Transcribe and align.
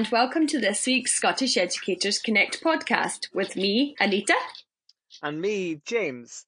and 0.00 0.08
welcome 0.08 0.46
to 0.46 0.58
this 0.58 0.86
week's 0.86 1.12
Scottish 1.12 1.58
Educators 1.58 2.18
Connect 2.18 2.64
podcast 2.64 3.26
with 3.34 3.54
me, 3.54 3.94
Anita. 4.00 4.32
And 5.22 5.38
me, 5.38 5.82
James. 5.84 6.46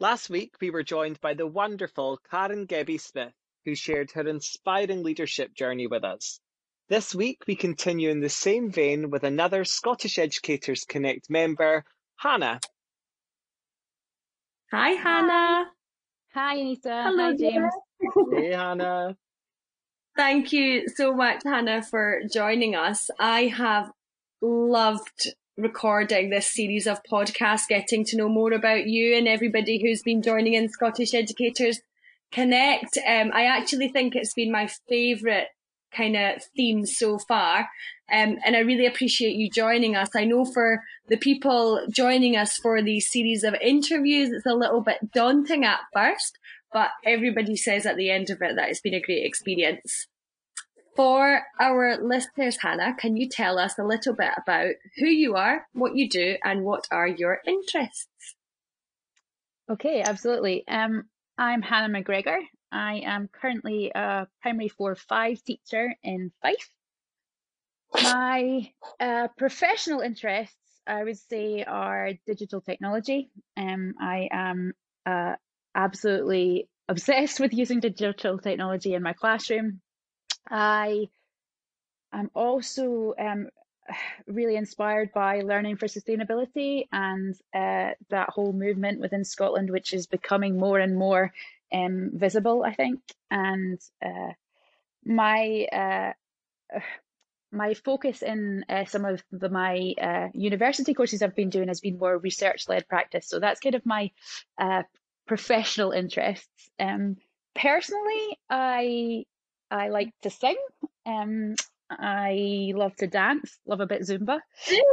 Last 0.00 0.30
week, 0.30 0.54
we 0.62 0.70
were 0.70 0.82
joined 0.82 1.20
by 1.20 1.34
the 1.34 1.46
wonderful 1.46 2.18
Karen 2.30 2.66
Gebby 2.66 2.98
Smith, 2.98 3.34
who 3.66 3.74
shared 3.74 4.12
her 4.12 4.26
inspiring 4.26 5.02
leadership 5.02 5.52
journey 5.54 5.86
with 5.86 6.04
us. 6.04 6.40
This 6.88 7.14
week, 7.14 7.42
we 7.46 7.54
continue 7.54 8.08
in 8.08 8.20
the 8.20 8.30
same 8.30 8.70
vein 8.70 9.10
with 9.10 9.24
another 9.24 9.66
Scottish 9.66 10.18
Educators 10.18 10.86
Connect 10.88 11.28
member, 11.28 11.84
Hannah. 12.16 12.60
Hi, 14.72 14.92
Hannah. 14.92 15.66
Hi, 16.32 16.54
Anita. 16.54 17.02
Hello, 17.08 17.24
Hi, 17.24 17.36
James. 17.36 17.72
hey, 18.32 18.52
Hannah. 18.52 19.18
Thank 20.16 20.50
you 20.50 20.88
so 20.88 21.12
much, 21.12 21.42
Hannah, 21.44 21.82
for 21.82 22.22
joining 22.32 22.74
us. 22.74 23.10
I 23.20 23.48
have 23.48 23.90
loved 24.40 25.34
recording 25.58 26.30
this 26.30 26.50
series 26.50 26.86
of 26.86 27.02
podcasts, 27.02 27.68
getting 27.68 28.02
to 28.06 28.16
know 28.16 28.30
more 28.30 28.54
about 28.54 28.86
you 28.86 29.14
and 29.14 29.28
everybody 29.28 29.78
who's 29.78 30.02
been 30.02 30.22
joining 30.22 30.54
in 30.54 30.70
Scottish 30.70 31.12
Educators 31.12 31.80
Connect. 32.32 32.96
Um, 33.06 33.30
I 33.34 33.44
actually 33.44 33.88
think 33.88 34.16
it's 34.16 34.32
been 34.32 34.50
my 34.50 34.70
favourite 34.88 35.48
kind 35.92 36.16
of 36.16 36.42
theme 36.56 36.86
so 36.86 37.18
far. 37.18 37.68
Um, 38.10 38.38
and 38.44 38.56
I 38.56 38.60
really 38.60 38.86
appreciate 38.86 39.36
you 39.36 39.50
joining 39.50 39.96
us. 39.96 40.10
I 40.14 40.24
know 40.24 40.44
for 40.44 40.82
the 41.08 41.16
people 41.16 41.86
joining 41.90 42.36
us 42.36 42.56
for 42.56 42.82
these 42.82 43.10
series 43.10 43.44
of 43.44 43.54
interviews, 43.54 44.30
it's 44.30 44.46
a 44.46 44.54
little 44.54 44.80
bit 44.80 45.12
daunting 45.12 45.64
at 45.64 45.80
first, 45.92 46.38
but 46.72 46.90
everybody 47.04 47.56
says 47.56 47.86
at 47.86 47.96
the 47.96 48.10
end 48.10 48.30
of 48.30 48.42
it 48.42 48.56
that 48.56 48.68
it's 48.68 48.80
been 48.80 48.94
a 48.94 49.00
great 49.00 49.24
experience. 49.24 50.06
For 50.96 51.42
our 51.60 51.98
listeners, 52.02 52.58
Hannah, 52.62 52.94
can 52.98 53.16
you 53.16 53.28
tell 53.28 53.58
us 53.58 53.78
a 53.78 53.84
little 53.84 54.14
bit 54.14 54.30
about 54.36 54.74
who 54.96 55.06
you 55.06 55.34
are, 55.36 55.66
what 55.74 55.94
you 55.94 56.08
do, 56.08 56.36
and 56.42 56.64
what 56.64 56.86
are 56.90 57.06
your 57.06 57.40
interests? 57.46 58.34
Okay, 59.70 60.02
absolutely. 60.02 60.66
Um, 60.66 61.04
I'm 61.36 61.60
Hannah 61.60 61.92
McGregor. 61.92 62.38
I 62.72 63.02
am 63.04 63.28
currently 63.28 63.92
a 63.94 64.26
primary 64.40 64.68
four 64.68 64.94
five 64.94 65.42
teacher 65.44 65.94
in 66.02 66.32
Fife. 66.40 66.70
My 67.94 68.70
uh, 68.98 69.28
professional 69.36 70.00
interests, 70.00 70.56
I 70.86 71.04
would 71.04 71.18
say, 71.18 71.62
are 71.64 72.12
digital 72.26 72.60
technology. 72.60 73.30
Um, 73.56 73.94
I 74.00 74.28
am 74.30 74.72
uh, 75.04 75.34
absolutely 75.76 76.68
obsessed 76.88 77.38
with 77.38 77.52
using 77.52 77.80
digital 77.80 78.38
technology 78.38 78.94
in 78.94 79.02
my 79.02 79.12
classroom. 79.12 79.80
I 80.48 81.08
am 82.12 82.30
also 82.34 83.14
um, 83.18 83.48
really 84.26 84.56
inspired 84.56 85.12
by 85.12 85.42
learning 85.42 85.76
for 85.76 85.86
sustainability 85.86 86.88
and 86.90 87.34
uh, 87.54 87.90
that 88.10 88.30
whole 88.30 88.52
movement 88.52 89.00
within 89.00 89.24
Scotland, 89.24 89.70
which 89.70 89.92
is 89.92 90.06
becoming 90.06 90.58
more 90.58 90.78
and 90.78 90.96
more 90.96 91.32
um, 91.72 92.10
visible, 92.14 92.64
I 92.64 92.74
think. 92.74 93.00
And 93.30 93.78
uh, 94.04 94.32
my 95.04 95.66
uh, 95.72 96.12
my 97.52 97.74
focus 97.74 98.22
in 98.22 98.64
uh, 98.68 98.84
some 98.86 99.04
of 99.04 99.22
the, 99.30 99.48
my 99.48 99.94
uh, 100.02 100.28
university 100.34 100.92
courses 100.94 101.22
I've 101.22 101.36
been 101.36 101.48
doing 101.48 101.68
has 101.68 101.80
been 101.80 101.96
more 101.96 102.18
research 102.18 102.68
led 102.68 102.88
practice. 102.88 103.28
So 103.28 103.38
that's 103.38 103.60
kind 103.60 103.76
of 103.76 103.86
my 103.86 104.10
uh, 104.58 104.82
professional 105.26 105.92
interests. 105.92 106.70
Um, 106.78 107.16
personally, 107.54 108.38
I 108.48 109.24
I 109.70 109.88
like 109.88 110.10
to 110.22 110.30
sing. 110.30 110.56
Um, 111.04 111.54
I 111.90 112.72
love 112.74 112.96
to 112.96 113.06
dance, 113.06 113.58
love 113.66 113.80
a 113.80 113.86
bit 113.86 114.02
Zumba, 114.02 114.40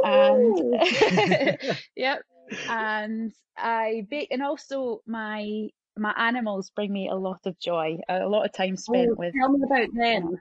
and 0.02 1.78
yep. 1.96 2.22
And 2.68 3.32
I 3.56 4.06
bake, 4.10 4.28
and 4.30 4.42
also 4.42 5.00
my 5.06 5.68
my 5.96 6.12
animals 6.16 6.70
bring 6.74 6.92
me 6.92 7.08
a 7.08 7.14
lot 7.14 7.40
of 7.46 7.58
joy. 7.58 7.98
A 8.08 8.26
lot 8.26 8.44
of 8.44 8.52
time 8.52 8.76
spent 8.76 9.10
oh, 9.12 9.14
with. 9.16 9.34
Tell 9.34 9.50
me 9.50 9.60
about 9.64 9.88
them. 9.94 10.40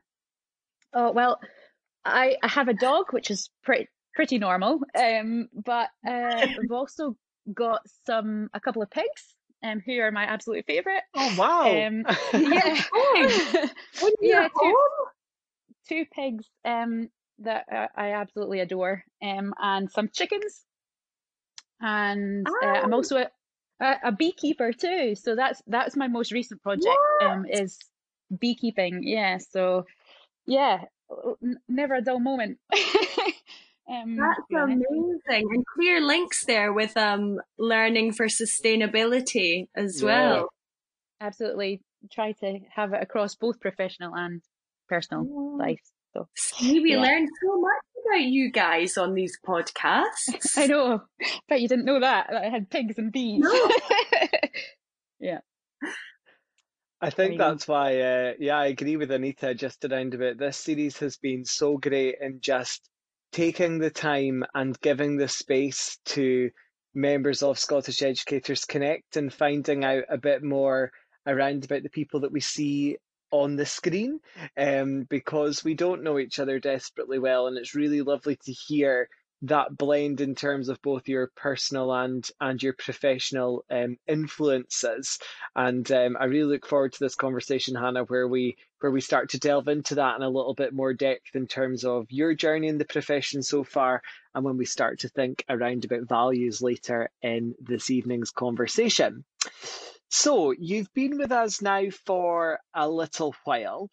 Oh 0.94 1.12
well, 1.12 1.40
I 2.06 2.38
I 2.42 2.48
have 2.48 2.68
a 2.68 2.74
dog, 2.74 3.06
which 3.12 3.32
is 3.32 3.50
pretty 3.64 3.88
pretty 4.14 4.38
normal. 4.38 4.80
Um, 4.96 5.48
but 5.54 5.90
uh, 6.08 6.48
we've 6.60 6.72
also 6.72 7.16
got 7.52 7.82
some 8.06 8.50
a 8.54 8.60
couple 8.60 8.82
of 8.82 8.90
pigs 8.90 9.33
um, 9.64 9.82
who 9.86 10.00
are 10.00 10.12
my 10.12 10.24
absolute 10.24 10.66
favourite. 10.66 11.04
Oh 11.16 11.36
wow! 11.38 11.88
Um, 11.88 12.06
yeah, 12.34 12.82
yeah, 14.22 14.48
two, 14.60 14.78
two 15.88 16.06
pigs 16.14 16.46
um, 16.66 17.10
that 17.40 17.66
uh, 17.72 17.88
I 17.96 18.14
absolutely 18.14 18.60
adore, 18.60 19.04
um, 19.22 19.54
and 19.60 19.90
some 19.90 20.10
chickens, 20.10 20.62
and 21.82 22.46
uh, 22.48 22.66
I'm 22.66 22.94
also 22.94 23.18
a, 23.18 23.28
a, 23.80 23.96
a, 24.06 24.12
beekeeper 24.12 24.74
too. 24.74 25.16
So 25.16 25.36
that's 25.36 25.62
that's 25.68 25.96
my 25.96 26.08
most 26.08 26.32
recent 26.32 26.62
project 26.62 26.98
um, 27.22 27.46
is 27.50 27.80
beekeeping. 28.38 29.04
Yeah, 29.04 29.38
so 29.38 29.86
yeah, 30.46 30.84
never 31.68 31.96
a 31.96 32.02
dull 32.02 32.20
moment. 32.20 32.60
Um, 33.90 34.16
That's 34.16 34.40
amazing, 34.50 35.18
and 35.30 35.66
clear 35.76 36.00
links 36.00 36.46
there 36.46 36.72
with 36.72 36.96
um, 36.96 37.40
learning 37.58 38.14
for 38.14 38.28
sustainability 38.28 39.68
as 39.76 40.02
yeah. 40.02 40.06
well. 40.06 40.50
Absolutely, 41.20 41.82
try 42.12 42.32
to 42.34 42.60
have 42.74 42.94
it 42.94 43.04
across 43.04 43.36
both 43.36 43.60
professional 43.60 44.16
and 44.16 44.42
personal 44.88 45.26
yeah. 45.26 45.66
life. 45.66 45.82
So 46.14 46.28
See, 46.36 46.80
we 46.80 46.92
yeah. 46.92 47.02
learned 47.02 47.30
so 47.44 47.60
much 47.60 47.84
about 48.06 48.22
you 48.22 48.52
guys 48.52 48.98
on 48.98 49.14
these 49.14 49.38
podcasts. 49.46 50.58
I 50.58 50.68
know, 50.68 51.02
but 51.50 51.62
you 51.62 51.68
didn't 51.68 51.86
know 51.86 52.00
that, 52.00 52.28
that 52.30 52.44
I 52.44 52.50
had 52.50 52.70
pigs 52.70 52.98
and 52.98 53.12
bees. 53.12 53.42
No. 53.44 53.72
yeah. 55.20 55.40
I 57.02 57.10
think 57.10 57.38
that's 57.38 57.68
why, 57.68 58.00
uh, 58.00 58.34
yeah, 58.40 58.58
I 58.58 58.68
agree 58.68 58.96
with 58.96 59.12
Anita 59.12 59.54
just 59.54 59.84
around 59.84 60.14
about 60.14 60.38
this 60.38 60.56
series 60.56 61.00
has 61.00 61.18
been 61.18 61.44
so 61.44 61.78
great 61.78 62.16
in 62.22 62.40
just 62.40 62.88
taking 63.34 63.80
the 63.80 63.90
time 63.90 64.46
and 64.54 64.80
giving 64.80 65.18
the 65.18 65.28
space 65.28 65.98
to 66.06 66.52
members 66.94 67.42
of 67.42 67.58
Scottish 67.58 68.04
Educators 68.04 68.64
Connect 68.64 69.18
and 69.18 69.34
finding 69.34 69.84
out 69.84 70.04
a 70.08 70.18
bit 70.18 70.44
more 70.44 70.92
around 71.26 71.66
about 71.66 71.82
the 71.82 71.90
people 71.90 72.22
that 72.22 72.32
we 72.32 72.40
see 72.40 72.98
on 73.32 73.56
the 73.56 73.66
screen 73.66 74.20
um, 74.56 75.08
because 75.10 75.64
we 75.64 75.74
don't 75.74 76.04
know 76.04 76.20
each 76.20 76.38
other 76.38 76.60
desperately 76.60 77.18
well 77.18 77.48
and 77.48 77.58
it's 77.58 77.74
really 77.74 78.04
lovely 78.04 78.38
to 78.46 78.52
hear 78.52 79.10
that 79.44 79.78
blend 79.78 80.22
in 80.22 80.36
terms 80.36 80.70
of 80.70 80.82
both 80.82 81.08
your 81.08 81.30
personal 81.36 81.94
and 81.94 82.30
and 82.40 82.64
your 82.64 82.74
professional 82.74 83.66
um, 83.70 83.98
influences. 84.08 85.20
And 85.56 85.90
um, 85.92 86.18
I 86.20 86.26
really 86.26 86.54
look 86.54 86.66
forward 86.66 86.94
to 86.94 87.00
this 87.00 87.16
conversation, 87.16 87.76
Hannah, 87.76 88.06
where 88.06 88.28
we 88.28 88.56
where 88.80 88.92
we 88.92 89.02
start 89.02 89.30
to 89.30 89.40
delve 89.40 89.68
into 89.68 89.96
that 89.96 90.16
in 90.16 90.24
a 90.24 90.30
little 90.30 90.54
bit 90.54 90.74
more 90.74 90.94
depth 90.94 91.36
in 91.36 91.48
terms 91.48 91.86
of 91.86 92.06
your 92.10 92.34
journey 92.34 92.68
in 92.68 92.78
the 92.78 92.86
profession 92.86 93.44
so 93.44 93.64
far, 93.64 94.02
and 94.34 94.44
when 94.44 94.58
we 94.58 94.66
start 94.66 95.00
to 95.00 95.10
think 95.10 95.44
around 95.50 95.86
about 95.86 96.08
values 96.08 96.62
later 96.62 97.10
in 97.22 97.54
this 97.60 97.90
evening's 97.90 98.32
conversation. 98.32 99.26
So 100.10 100.52
you've 100.52 100.94
been 100.94 101.18
with 101.18 101.32
us 101.32 101.62
now 101.62 101.90
for 102.06 102.60
a 102.74 102.88
little 102.88 103.36
while. 103.46 103.90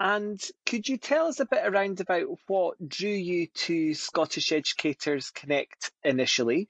And 0.00 0.42
could 0.66 0.88
you 0.88 0.98
tell 0.98 1.26
us 1.26 1.40
a 1.40 1.46
bit 1.46 1.64
around 1.64 2.00
about 2.00 2.26
what 2.46 2.88
drew 2.88 3.08
you 3.10 3.46
to 3.46 3.94
Scottish 3.94 4.50
Educators 4.52 5.30
Connect 5.30 5.92
initially? 6.02 6.68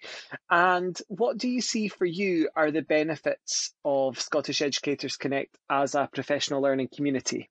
And 0.50 1.00
what 1.08 1.38
do 1.38 1.48
you 1.48 1.60
see 1.62 1.88
for 1.88 2.04
you 2.04 2.50
are 2.54 2.70
the 2.70 2.82
benefits 2.82 3.72
of 3.84 4.20
Scottish 4.20 4.60
Educators 4.60 5.16
Connect 5.16 5.56
as 5.70 5.94
a 5.94 6.08
professional 6.12 6.60
learning 6.60 6.88
community? 6.94 7.50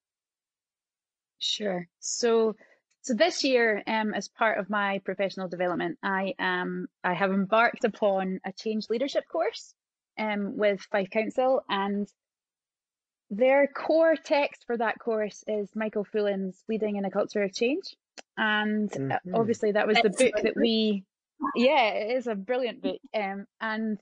Sure. 1.40 1.88
So 2.00 2.56
so 3.02 3.14
this 3.14 3.44
year, 3.44 3.84
um, 3.86 4.14
as 4.14 4.30
part 4.30 4.60
of 4.60 4.70
my 4.70 5.00
professional 5.00 5.50
development, 5.50 5.98
I 6.02 6.36
um 6.40 6.88
I 7.04 7.14
have 7.14 7.32
embarked 7.32 7.84
upon 7.84 8.40
a 8.46 8.54
change 8.54 8.90
leadership 8.90 9.26
course 9.28 9.74
um 10.18 10.56
with 10.58 10.82
Fife 10.82 11.10
Council 11.10 11.64
and 11.68 12.08
their 13.30 13.68
core 13.68 14.16
text 14.16 14.66
for 14.66 14.78
that 14.78 15.00
course 15.00 15.44
is 15.48 15.70
Michael 15.76 16.04
Fullan's 16.04 16.64
Leading 16.70 16.98
in 16.98 17.06
a 17.06 17.12
Culture 17.12 17.44
of 17.44 17.54
Change. 17.54 17.96
And 18.38 18.92
uh, 18.92 18.98
mm-hmm. 18.98 19.36
obviously, 19.36 19.72
that 19.72 19.88
was 19.88 19.98
the 19.98 20.10
book 20.10 20.42
that 20.44 20.56
we, 20.56 21.04
yeah, 21.56 21.90
it 21.90 22.18
is 22.18 22.28
a 22.28 22.36
brilliant 22.36 22.82
book. 22.82 23.00
Um, 23.14 23.46
and 23.60 24.00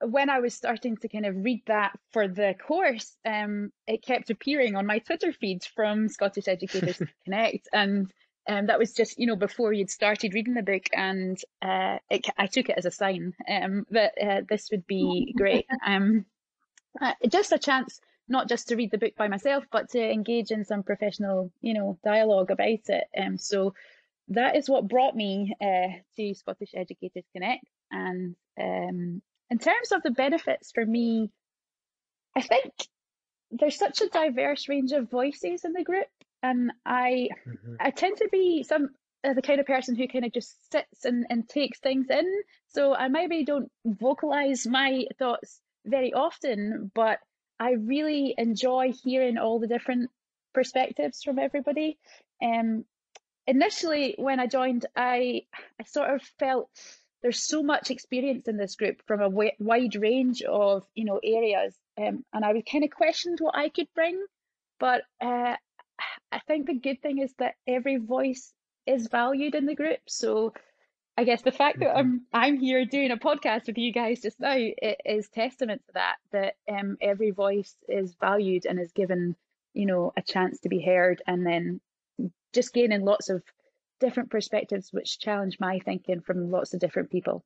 when 0.00 0.30
I 0.30 0.40
was 0.40 0.54
starting 0.54 0.96
to 0.98 1.08
kind 1.08 1.26
of 1.26 1.44
read 1.44 1.62
that 1.66 1.98
for 2.12 2.28
the 2.28 2.54
course, 2.54 3.16
um, 3.24 3.72
it 3.86 4.04
kept 4.04 4.30
appearing 4.30 4.76
on 4.76 4.86
my 4.86 4.98
Twitter 4.98 5.32
feed 5.32 5.64
from 5.74 6.08
Scottish 6.08 6.48
Educators 6.48 7.00
Connect. 7.24 7.68
And 7.72 8.12
um, 8.48 8.66
that 8.66 8.78
was 8.78 8.92
just, 8.92 9.18
you 9.18 9.26
know, 9.26 9.36
before 9.36 9.72
you'd 9.72 9.90
started 9.90 10.34
reading 10.34 10.54
the 10.54 10.62
book. 10.62 10.84
And 10.92 11.38
uh, 11.60 11.98
it, 12.10 12.26
I 12.36 12.46
took 12.46 12.68
it 12.68 12.78
as 12.78 12.86
a 12.86 12.90
sign 12.90 13.34
um, 13.48 13.86
that 13.90 14.12
uh, 14.20 14.40
this 14.48 14.68
would 14.70 14.86
be 14.86 15.34
great. 15.36 15.66
Um, 15.86 16.26
uh, 17.00 17.14
just 17.28 17.52
a 17.52 17.58
chance 17.58 18.00
not 18.28 18.48
just 18.48 18.68
to 18.68 18.76
read 18.76 18.90
the 18.90 18.98
book 18.98 19.14
by 19.16 19.28
myself, 19.28 19.64
but 19.70 19.90
to 19.90 20.00
engage 20.00 20.50
in 20.50 20.64
some 20.64 20.82
professional, 20.82 21.52
you 21.60 21.74
know, 21.74 21.98
dialogue 22.04 22.50
about 22.50 22.88
it. 22.88 23.04
Um, 23.18 23.38
so 23.38 23.74
that 24.28 24.56
is 24.56 24.68
what 24.68 24.88
brought 24.88 25.14
me 25.14 25.54
uh, 25.60 25.98
to 26.16 26.34
Scottish 26.34 26.70
Educators 26.74 27.24
Connect. 27.32 27.64
And 27.90 28.36
um, 28.60 29.22
in 29.50 29.58
terms 29.58 29.92
of 29.92 30.02
the 30.02 30.10
benefits 30.10 30.72
for 30.72 30.84
me, 30.84 31.30
I 32.34 32.40
think 32.40 32.72
there's 33.50 33.76
such 33.76 34.00
a 34.00 34.08
diverse 34.08 34.68
range 34.68 34.92
of 34.92 35.10
voices 35.10 35.64
in 35.64 35.72
the 35.74 35.84
group, 35.84 36.06
and 36.42 36.72
I 36.86 37.28
mm-hmm. 37.46 37.74
I 37.78 37.90
tend 37.90 38.16
to 38.18 38.28
be 38.32 38.62
some 38.62 38.88
uh, 39.24 39.34
the 39.34 39.42
kind 39.42 39.60
of 39.60 39.66
person 39.66 39.94
who 39.94 40.08
kind 40.08 40.24
of 40.24 40.32
just 40.32 40.70
sits 40.72 41.04
and, 41.04 41.26
and 41.28 41.48
takes 41.48 41.78
things 41.78 42.06
in. 42.08 42.26
So 42.68 42.94
I 42.94 43.08
maybe 43.08 43.44
don't 43.44 43.70
vocalize 43.84 44.66
my 44.66 45.04
thoughts 45.18 45.60
very 45.84 46.14
often, 46.14 46.90
but 46.94 47.18
I 47.58 47.72
really 47.72 48.34
enjoy 48.36 48.92
hearing 49.04 49.38
all 49.38 49.58
the 49.58 49.66
different 49.66 50.10
perspectives 50.52 51.22
from 51.22 51.38
everybody. 51.38 51.98
Um, 52.42 52.84
initially, 53.46 54.14
when 54.18 54.40
I 54.40 54.46
joined, 54.46 54.86
I 54.96 55.42
I 55.80 55.84
sort 55.84 56.10
of 56.10 56.22
felt 56.38 56.70
there's 57.22 57.42
so 57.42 57.62
much 57.62 57.90
experience 57.90 58.48
in 58.48 58.56
this 58.56 58.74
group 58.74 59.02
from 59.06 59.20
a 59.20 59.28
wide 59.28 59.94
range 59.94 60.42
of 60.42 60.84
you 60.94 61.04
know 61.04 61.20
areas, 61.22 61.74
um, 61.98 62.24
and 62.32 62.44
I 62.44 62.52
was 62.52 62.64
kind 62.70 62.84
of 62.84 62.90
questioned 62.90 63.38
what 63.40 63.56
I 63.56 63.68
could 63.68 63.88
bring. 63.94 64.24
But 64.78 65.02
uh, 65.20 65.56
I 66.32 66.38
think 66.46 66.66
the 66.66 66.74
good 66.74 67.00
thing 67.02 67.18
is 67.18 67.32
that 67.38 67.54
every 67.66 67.96
voice 67.96 68.52
is 68.86 69.06
valued 69.08 69.54
in 69.54 69.66
the 69.66 69.76
group. 69.76 70.00
So 70.08 70.52
I 71.16 71.24
guess 71.24 71.42
the 71.42 71.52
fact 71.52 71.80
that 71.80 71.88
mm-hmm. 71.90 71.98
I'm 71.98 72.26
I'm 72.32 72.58
here 72.58 72.84
doing 72.84 73.10
a 73.10 73.16
podcast 73.16 73.66
with 73.66 73.78
you 73.78 73.92
guys 73.92 74.20
just 74.20 74.40
now 74.40 74.54
it 74.56 75.00
is 75.04 75.28
testament 75.28 75.82
to 75.86 75.92
that 75.94 76.16
that 76.32 76.54
um, 76.68 76.96
every 77.00 77.30
voice 77.30 77.76
is 77.88 78.14
valued 78.18 78.64
and 78.66 78.80
is 78.80 78.92
given 78.92 79.36
you 79.74 79.86
know 79.86 80.12
a 80.16 80.22
chance 80.22 80.60
to 80.60 80.68
be 80.68 80.82
heard 80.82 81.22
and 81.26 81.46
then 81.46 81.80
just 82.52 82.72
gaining 82.72 83.04
lots 83.04 83.28
of 83.28 83.42
different 84.00 84.30
perspectives 84.30 84.92
which 84.92 85.18
challenge 85.18 85.58
my 85.60 85.78
thinking 85.78 86.20
from 86.20 86.50
lots 86.50 86.74
of 86.74 86.80
different 86.80 87.10
people. 87.10 87.44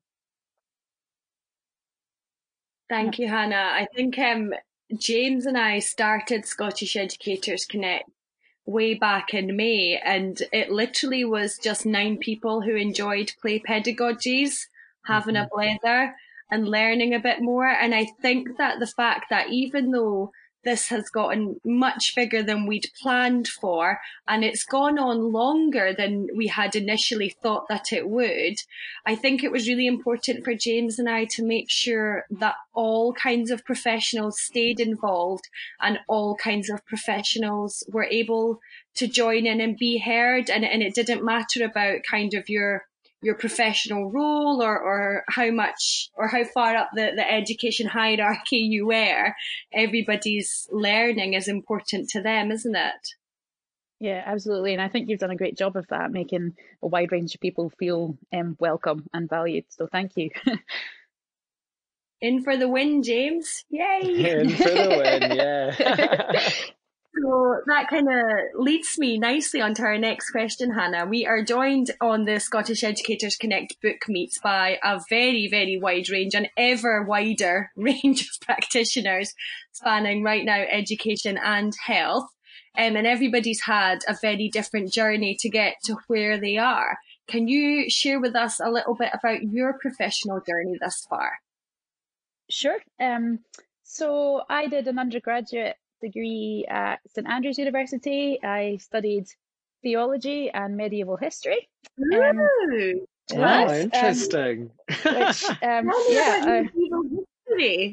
Thank 2.89 3.19
you, 3.19 3.29
Hannah. 3.29 3.57
I 3.57 3.87
think 3.95 4.17
um, 4.19 4.55
James 4.97 5.45
and 5.45 5.59
I 5.59 5.81
started 5.81 6.47
Scottish 6.47 6.97
Educators 6.97 7.67
Connect 7.67 8.09
way 8.67 8.95
back 8.95 9.33
in 9.33 9.57
May, 9.57 9.99
and 10.05 10.43
it 10.53 10.71
literally 10.71 11.25
was 11.25 11.59
just 11.59 11.87
nine 11.87 12.19
people 12.19 12.61
who 12.61 12.75
enjoyed 12.75 13.33
play 13.41 13.61
pedagogies, 13.61 14.67
having 15.07 15.37
mm-hmm. 15.37 15.47
a 15.47 15.57
blether 15.57 16.13
and 16.51 16.69
learning 16.69 17.15
a 17.15 17.21
bit 17.21 17.41
more. 17.41 17.67
And 17.67 17.95
I 17.95 18.07
think 18.21 18.59
that 18.59 18.79
the 18.81 18.87
fact 18.87 19.27
that 19.31 19.51
even 19.51 19.91
though 19.93 20.33
this 20.67 20.89
has 20.89 21.09
gotten 21.09 21.61
much 21.65 22.15
bigger 22.17 22.43
than 22.43 22.67
we'd 22.67 22.91
planned 23.01 23.47
for, 23.47 24.01
and 24.27 24.45
it's 24.45 24.65
gone 24.65 24.99
on 24.99 25.33
longer 25.33 25.95
than 25.97 26.27
we 26.35 26.49
had 26.49 26.75
initially 26.75 27.31
thought 27.41 27.69
that 27.69 27.93
it 27.93 28.09
would. 28.09 28.57
I 29.07 29.15
think 29.15 29.45
it 29.45 29.53
was 29.53 29.69
really 29.69 29.87
important 29.87 30.45
for 30.45 30.55
James 30.55 30.99
and 30.99 31.09
I 31.09 31.25
to 31.27 31.45
make 31.45 31.71
sure 31.71 32.27
that 32.33 32.57
all 32.75 33.13
kinds 33.13 33.53
of 33.53 33.65
professionals 33.65 34.41
stayed 34.41 34.81
involved 34.81 35.49
and 35.81 36.01
all 36.09 36.35
kinds 36.35 36.69
of 36.69 36.85
professionals 36.85 37.85
were 37.89 38.09
able 38.11 38.61
to 38.97 39.07
join 39.07 39.47
in 39.47 39.61
and 39.61 39.77
be 39.77 39.99
heard. 39.99 40.51
And, 40.51 40.65
and 40.65 40.83
it 40.83 40.97
didn't 40.97 41.25
matter 41.25 41.65
about 41.65 42.01
kind 42.11 42.35
of 42.35 42.49
your 42.49 42.87
your 43.27 43.35
professional 43.35 44.09
role 44.11 44.63
or, 44.63 44.79
or 44.79 45.25
how 45.29 45.51
much 45.51 46.11
or 46.15 46.29
how 46.29 46.45
far 46.45 46.77
up 46.77 46.91
the, 46.95 47.11
the 47.17 47.29
education 47.29 47.89
hierarchy 47.89 48.59
you 48.59 48.87
were, 48.87 49.35
everybody's 49.75 50.69
learning 50.71 51.35
is 51.35 51.49
important 51.49 52.09
to 52.09 52.23
them, 52.23 52.53
isn't 52.53 52.77
it? 52.77 53.15
Yeah, 53.99 54.23
absolutely. 54.25 54.75
And 54.75 54.81
I 54.81 54.89
think 54.89 55.09
you've 55.09 55.19
done 55.19 55.33
a 55.33 55.37
great 55.37 55.59
job 55.59 55.75
of 55.77 55.89
that, 55.89 56.13
making 56.13 56.55
a 56.83 56.87
wide 56.87 57.11
range 57.11 57.35
of 57.35 57.41
people 57.41 57.71
feel 57.81 58.17
um, 58.33 58.57
welcome 58.61 59.07
and 59.13 59.29
valued. 59.29 59.65
So 59.71 59.89
thank 59.91 60.13
you. 60.17 60.31
In 62.21 62.45
for 62.45 62.57
the 62.57 62.69
win, 62.69 63.03
James. 63.03 63.65
Yay! 63.69 64.01
In 64.41 64.51
for 64.51 64.65
the 64.65 65.19
win, 65.21 65.37
yeah. 65.37 66.51
So 67.19 67.63
that 67.67 67.89
kind 67.89 68.09
of 68.09 68.61
leads 68.61 68.99
me 68.99 69.19
nicely 69.19 69.61
onto 69.61 69.83
our 69.83 69.97
next 69.97 70.31
question, 70.31 70.73
Hannah. 70.73 71.07
We 71.07 71.25
are 71.25 71.43
joined 71.43 71.91
on 72.01 72.25
the 72.25 72.41
Scottish 72.41 72.85
Educators 72.85 73.37
Connect 73.37 73.81
book 73.81 74.09
meets 74.09 74.39
by 74.39 74.79
a 74.83 75.01
very, 75.09 75.49
very 75.49 75.79
wide 75.79 76.11
range, 76.11 76.35
an 76.35 76.49
ever 76.59 77.03
wider 77.03 77.71
range 77.77 78.23
of 78.23 78.41
practitioners 78.41 79.35
spanning 79.73 80.23
right 80.23 80.45
now 80.45 80.63
education 80.71 81.39
and 81.39 81.75
health. 81.87 82.29
Um, 82.77 82.97
and 82.97 83.07
everybody's 83.07 83.63
had 83.63 84.01
a 84.07 84.17
very 84.21 84.51
different 84.51 84.93
journey 84.93 85.37
to 85.41 85.49
get 85.49 85.77
to 85.85 85.97
where 86.09 86.39
they 86.39 86.59
are. 86.59 86.99
Can 87.29 87.49
you 87.49 87.89
share 87.89 88.21
with 88.21 88.37
us 88.37 88.61
a 88.61 88.71
little 88.71 88.95
bit 88.95 89.11
about 89.15 89.43
your 89.43 89.79
professional 89.79 90.41
journey 90.47 90.77
thus 90.79 91.07
far? 91.09 91.33
Sure. 92.51 92.79
Um, 93.01 93.41
so 93.83 94.43
I 94.51 94.67
did 94.67 94.87
an 94.87 94.99
undergraduate 94.99 95.77
degree 96.01 96.67
at 96.69 97.01
St 97.09 97.29
Andrews 97.29 97.59
University. 97.59 98.39
I 98.43 98.79
studied 98.81 99.27
theology 99.83 100.51
and 100.51 100.77
medieval 100.77 101.17
history. 101.17 101.69
Um, 102.13 102.41
Ooh, 102.73 103.07
wow, 103.33 103.73
interesting. 103.73 104.71
Um, 105.05 105.15
which, 105.17 105.45
um, 105.63 105.91
yeah, 106.09 106.63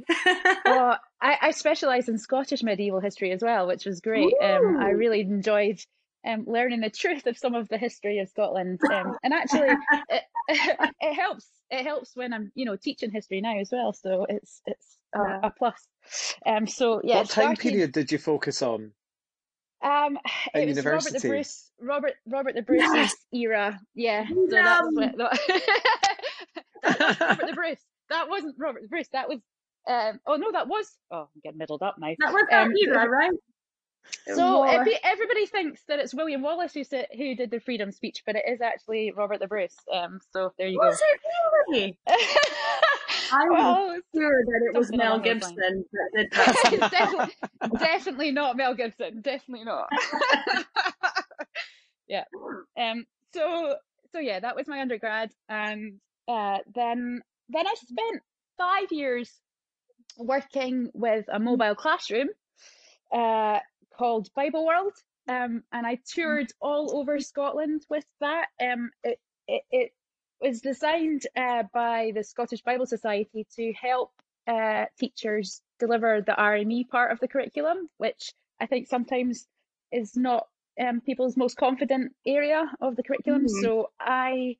well, 0.65 0.99
I, 1.21 1.37
I 1.41 1.51
specialised 1.51 2.09
in 2.09 2.17
Scottish 2.17 2.63
medieval 2.63 2.99
history 2.99 3.31
as 3.31 3.41
well, 3.41 3.67
which 3.67 3.85
was 3.85 4.01
great. 4.01 4.33
Um, 4.41 4.77
I 4.79 4.89
really 4.89 5.21
enjoyed 5.21 5.79
um, 6.25 6.45
learning 6.47 6.81
the 6.81 6.89
truth 6.89 7.27
of 7.27 7.37
some 7.37 7.55
of 7.55 7.67
the 7.69 7.77
history 7.77 8.19
of 8.19 8.29
Scotland. 8.29 8.79
Um, 8.91 9.15
and 9.23 9.33
actually, 9.33 9.69
it, 10.09 10.23
it 10.47 11.13
helps. 11.13 11.47
It 11.69 11.85
helps 11.85 12.15
when 12.15 12.33
I'm, 12.33 12.51
you 12.55 12.65
know, 12.65 12.75
teaching 12.75 13.11
history 13.11 13.41
now 13.41 13.57
as 13.59 13.69
well. 13.71 13.93
So 13.93 14.25
it's 14.29 14.61
it's 14.65 14.97
a, 15.13 15.47
a 15.47 15.53
plus. 15.57 15.87
Um, 16.45 16.67
so 16.67 17.01
yeah. 17.03 17.17
What 17.17 17.29
time 17.29 17.55
period 17.55 17.91
did 17.91 18.11
you 18.11 18.17
focus 18.17 18.61
on? 18.61 18.91
Um, 19.83 20.17
it 20.53 20.67
was 20.67 20.85
Robert 20.85 21.13
the 21.13 21.27
Bruce, 21.27 21.69
Robert 21.81 22.13
Robert 22.25 22.55
the 22.55 22.61
Bruce's 22.61 22.89
yes. 22.93 23.15
era. 23.33 23.79
Yeah, 23.95 24.25
so 24.27 24.47
that's 24.49 24.87
what. 24.91 25.17
That, 25.17 25.39
that 26.83 27.19
Robert 27.19 27.47
the 27.47 27.53
Bruce. 27.53 27.79
That 28.09 28.29
wasn't 28.29 28.55
Robert 28.57 28.81
the 28.81 28.87
Bruce. 28.87 29.09
That 29.11 29.27
was. 29.27 29.39
Um, 29.85 30.19
oh 30.25 30.35
no, 30.35 30.53
that 30.53 30.69
was. 30.69 30.89
Oh, 31.11 31.21
I'm 31.21 31.41
getting 31.43 31.57
middled 31.57 31.81
up 31.81 31.95
now. 31.99 32.13
That 32.19 32.33
was 32.33 32.45
that 32.49 32.67
um, 32.67 32.73
era, 32.81 33.09
right? 33.09 33.31
So 34.27 34.63
everybody 34.63 35.45
thinks 35.45 35.81
that 35.87 35.99
it's 35.99 36.13
William 36.13 36.41
Wallace 36.41 36.73
who 36.73 36.83
said, 36.83 37.07
who 37.15 37.35
did 37.35 37.51
the 37.51 37.59
freedom 37.59 37.91
speech, 37.91 38.23
but 38.25 38.35
it 38.35 38.43
is 38.47 38.61
actually 38.61 39.11
Robert 39.11 39.39
the 39.39 39.47
Bruce. 39.47 39.75
Um, 39.93 40.19
so 40.31 40.53
there 40.57 40.67
you 40.67 40.77
was 40.77 40.99
go. 40.99 41.01
Was 41.01 41.01
it 41.01 41.21
really? 41.67 41.97
I 43.33 43.49
well, 43.49 43.87
was 43.87 44.01
sure 44.15 44.43
that 44.45 44.61
it 44.71 44.77
was 44.77 44.91
Mel 44.91 45.19
Gibson 45.19 45.55
that 45.55 46.11
did 46.15 46.31
that. 46.81 46.91
definitely, 46.91 47.35
definitely 47.79 48.31
not 48.31 48.57
Mel 48.57 48.75
Gibson. 48.75 49.21
Definitely 49.21 49.65
not. 49.65 49.89
yeah. 52.07 52.23
Um. 52.77 53.05
So 53.33 53.75
so 54.11 54.19
yeah, 54.19 54.39
that 54.39 54.55
was 54.55 54.67
my 54.67 54.81
undergrad, 54.81 55.31
and 55.49 55.99
uh, 56.27 56.59
then 56.75 57.21
then 57.49 57.67
I 57.67 57.73
spent 57.75 58.21
five 58.57 58.91
years 58.91 59.31
working 60.17 60.89
with 60.93 61.25
a 61.31 61.39
mobile 61.39 61.75
classroom. 61.75 62.27
Uh, 63.11 63.59
called 63.95 64.27
Bible 64.35 64.65
World, 64.65 64.93
um, 65.27 65.63
and 65.71 65.85
I 65.85 65.99
toured 66.05 66.51
all 66.59 66.97
over 66.97 67.19
Scotland 67.19 67.85
with 67.89 68.05
that. 68.19 68.47
Um, 68.61 68.91
it, 69.03 69.19
it, 69.47 69.63
it 69.71 69.91
was 70.43 70.61
designed 70.61 71.25
uh, 71.35 71.63
by 71.73 72.11
the 72.13 72.23
Scottish 72.23 72.61
Bible 72.61 72.85
Society 72.85 73.47
to 73.55 73.73
help 73.73 74.11
uh, 74.45 74.85
teachers 74.99 75.61
deliver 75.79 76.21
the 76.21 76.33
RME 76.33 76.89
part 76.89 77.11
of 77.11 77.19
the 77.19 77.27
curriculum, 77.27 77.89
which 77.97 78.33
I 78.59 78.65
think 78.65 78.87
sometimes 78.87 79.47
is 79.91 80.15
not 80.17 80.47
um, 80.79 81.01
people's 81.01 81.37
most 81.37 81.57
confident 81.57 82.13
area 82.25 82.69
of 82.81 82.95
the 82.95 83.03
curriculum. 83.03 83.45
Mm-hmm. 83.45 83.61
So 83.61 83.91
I, 83.99 84.57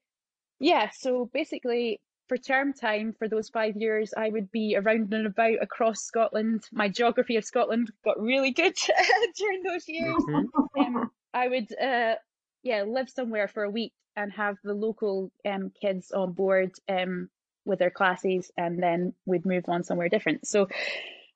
yeah, 0.59 0.89
so 0.93 1.29
basically 1.33 1.99
for 2.29 2.37
term 2.37 2.73
time 2.73 3.13
for 3.17 3.27
those 3.27 3.49
five 3.49 3.75
years, 3.75 4.13
I 4.15 4.29
would 4.29 4.51
be 4.51 4.75
around 4.77 5.13
and 5.13 5.27
about 5.27 5.61
across 5.61 6.01
Scotland. 6.01 6.63
My 6.71 6.87
geography 6.87 7.35
of 7.35 7.43
Scotland 7.43 7.91
got 8.05 8.21
really 8.21 8.51
good 8.51 8.75
during 9.37 9.63
those 9.63 9.87
years. 9.87 10.15
Mm-hmm. 10.29 10.79
Um, 10.79 11.11
I 11.33 11.47
would, 11.47 11.67
uh, 11.77 12.15
yeah, 12.63 12.83
live 12.83 13.09
somewhere 13.09 13.47
for 13.47 13.63
a 13.63 13.69
week 13.69 13.91
and 14.15 14.31
have 14.33 14.57
the 14.63 14.73
local 14.73 15.31
um, 15.45 15.71
kids 15.81 16.11
on 16.11 16.33
board 16.33 16.71
um, 16.89 17.29
with 17.65 17.79
their 17.79 17.91
classes, 17.91 18.51
and 18.57 18.81
then 18.81 19.13
we'd 19.25 19.45
move 19.45 19.65
on 19.67 19.83
somewhere 19.83 20.09
different. 20.09 20.47
So 20.47 20.67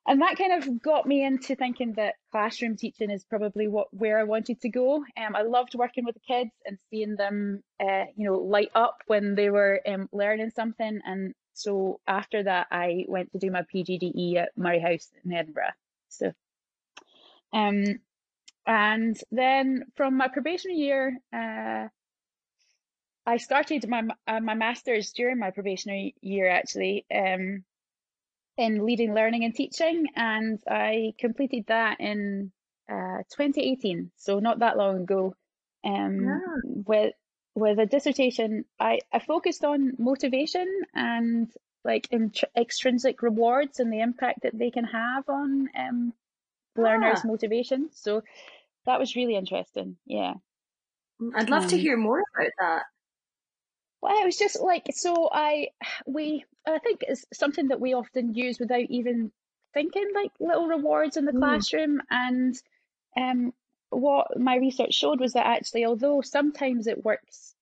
and 0.08 0.22
that 0.22 0.38
kind 0.38 0.54
of 0.54 0.82
got 0.82 1.06
me 1.06 1.22
into 1.22 1.54
thinking 1.54 1.92
that 1.96 2.14
classroom 2.32 2.76
teaching 2.78 3.10
is 3.10 3.24
probably 3.24 3.68
what 3.68 3.88
where 3.92 4.18
I 4.18 4.24
wanted 4.24 4.58
to 4.62 4.70
go. 4.70 4.96
Um, 4.96 5.36
I 5.36 5.42
loved 5.42 5.74
working 5.74 6.06
with 6.06 6.14
the 6.14 6.20
kids 6.26 6.50
and 6.64 6.78
seeing 6.88 7.14
them, 7.14 7.62
uh, 7.78 8.04
you 8.16 8.26
know, 8.26 8.38
light 8.38 8.70
up 8.74 9.02
when 9.06 9.34
they 9.34 9.50
were 9.50 9.82
um, 9.86 10.08
learning 10.10 10.50
something. 10.56 11.00
And 11.04 11.34
so 11.52 12.00
after 12.06 12.42
that, 12.42 12.68
I 12.70 13.04
went 13.06 13.32
to 13.32 13.38
do 13.38 13.50
my 13.50 13.64
PGDE 13.74 14.36
at 14.36 14.56
Moray 14.56 14.80
House 14.80 15.10
in 15.26 15.32
Edinburgh. 15.32 15.74
So, 16.08 16.32
um, 17.52 17.84
and 18.66 19.20
then 19.30 19.84
from 19.94 20.16
my 20.16 20.28
probation 20.28 20.74
year, 20.74 21.18
uh, 21.34 21.88
I 23.28 23.36
started 23.36 23.86
my 23.86 24.04
uh, 24.26 24.40
my 24.40 24.54
masters 24.54 25.12
during 25.12 25.38
my 25.38 25.50
probationary 25.50 26.14
year 26.22 26.48
actually 26.48 27.04
um, 27.14 27.62
in 28.56 28.86
leading 28.86 29.12
learning 29.12 29.44
and 29.44 29.54
teaching, 29.54 30.06
and 30.16 30.58
I 30.66 31.12
completed 31.18 31.66
that 31.68 32.00
in 32.00 32.52
uh, 32.90 33.18
2018, 33.36 34.12
so 34.16 34.38
not 34.38 34.60
that 34.60 34.78
long 34.78 35.02
ago. 35.02 35.34
Um, 35.84 36.24
yeah. 36.24 36.38
With 36.86 37.14
with 37.54 37.78
a 37.78 37.84
dissertation, 37.84 38.64
I 38.80 39.00
I 39.12 39.18
focused 39.18 39.62
on 39.62 39.92
motivation 39.98 40.66
and 40.94 41.52
like 41.84 42.08
extrinsic 42.56 43.20
rewards 43.20 43.78
and 43.78 43.92
the 43.92 44.00
impact 44.00 44.40
that 44.44 44.58
they 44.58 44.70
can 44.70 44.84
have 44.84 45.28
on 45.28 45.68
um, 45.78 46.14
learners' 46.76 47.20
ah. 47.24 47.28
motivation. 47.28 47.90
So 47.92 48.22
that 48.86 48.98
was 48.98 49.16
really 49.16 49.36
interesting. 49.36 49.98
Yeah. 50.06 50.32
I'd 51.34 51.50
love 51.50 51.64
um, 51.64 51.68
to 51.68 51.78
hear 51.78 51.98
more 51.98 52.22
about 52.34 52.52
that. 52.58 52.82
Well, 54.00 54.16
it 54.20 54.24
was 54.24 54.36
just 54.36 54.60
like 54.60 54.86
so. 54.92 55.28
I 55.32 55.68
we 56.06 56.44
I 56.66 56.78
think 56.78 57.00
it's 57.02 57.24
something 57.32 57.68
that 57.68 57.80
we 57.80 57.94
often 57.94 58.34
use 58.34 58.58
without 58.58 58.84
even 58.88 59.32
thinking, 59.74 60.08
like 60.14 60.32
little 60.40 60.68
rewards 60.68 61.16
in 61.16 61.24
the 61.24 61.32
mm. 61.32 61.38
classroom. 61.38 62.00
And 62.10 62.56
um, 63.16 63.52
what 63.90 64.38
my 64.38 64.56
research 64.56 64.94
showed 64.94 65.20
was 65.20 65.32
that 65.32 65.46
actually, 65.46 65.84
although 65.84 66.20
sometimes 66.20 66.86
it 66.86 67.04
works 67.04 67.54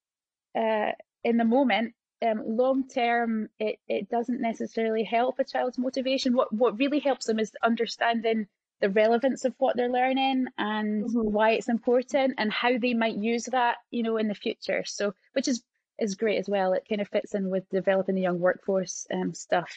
uh, 0.55 0.93
in 1.25 1.37
the 1.37 1.45
moment, 1.45 1.95
um, 2.27 2.43
long 2.45 2.89
term 2.89 3.49
it, 3.59 3.79
it 3.89 4.09
doesn't 4.09 4.41
necessarily 4.41 5.05
help 5.05 5.39
a 5.39 5.45
child's 5.45 5.79
motivation. 5.79 6.35
What 6.35 6.53
what 6.53 6.79
really 6.79 7.01
helps 7.01 7.27
them 7.27 7.39
is 7.39 7.53
understanding 7.63 8.47
the 8.81 8.91
relevance 8.91 9.45
of 9.45 9.55
what 9.59 9.77
they're 9.77 9.89
learning 9.89 10.47
and 10.59 11.05
mm-hmm. 11.05 11.33
why 11.33 11.53
it's 11.53 11.69
important 11.69 12.35
and 12.37 12.53
how 12.53 12.77
they 12.77 12.93
might 12.93 13.17
use 13.17 13.45
that, 13.47 13.77
you 13.91 14.03
know, 14.03 14.19
in 14.19 14.29
the 14.29 14.35
future. 14.35 14.83
So, 14.85 15.15
which 15.33 15.49
is 15.49 15.63
is 15.99 16.15
great 16.15 16.39
as 16.39 16.49
well. 16.49 16.73
It 16.73 16.87
kind 16.89 17.01
of 17.01 17.09
fits 17.09 17.35
in 17.35 17.51
with 17.51 17.69
developing 17.71 18.15
the 18.15 18.23
young 18.23 18.39
workforce 18.39 19.07
um, 19.13 19.35
stuff 19.35 19.71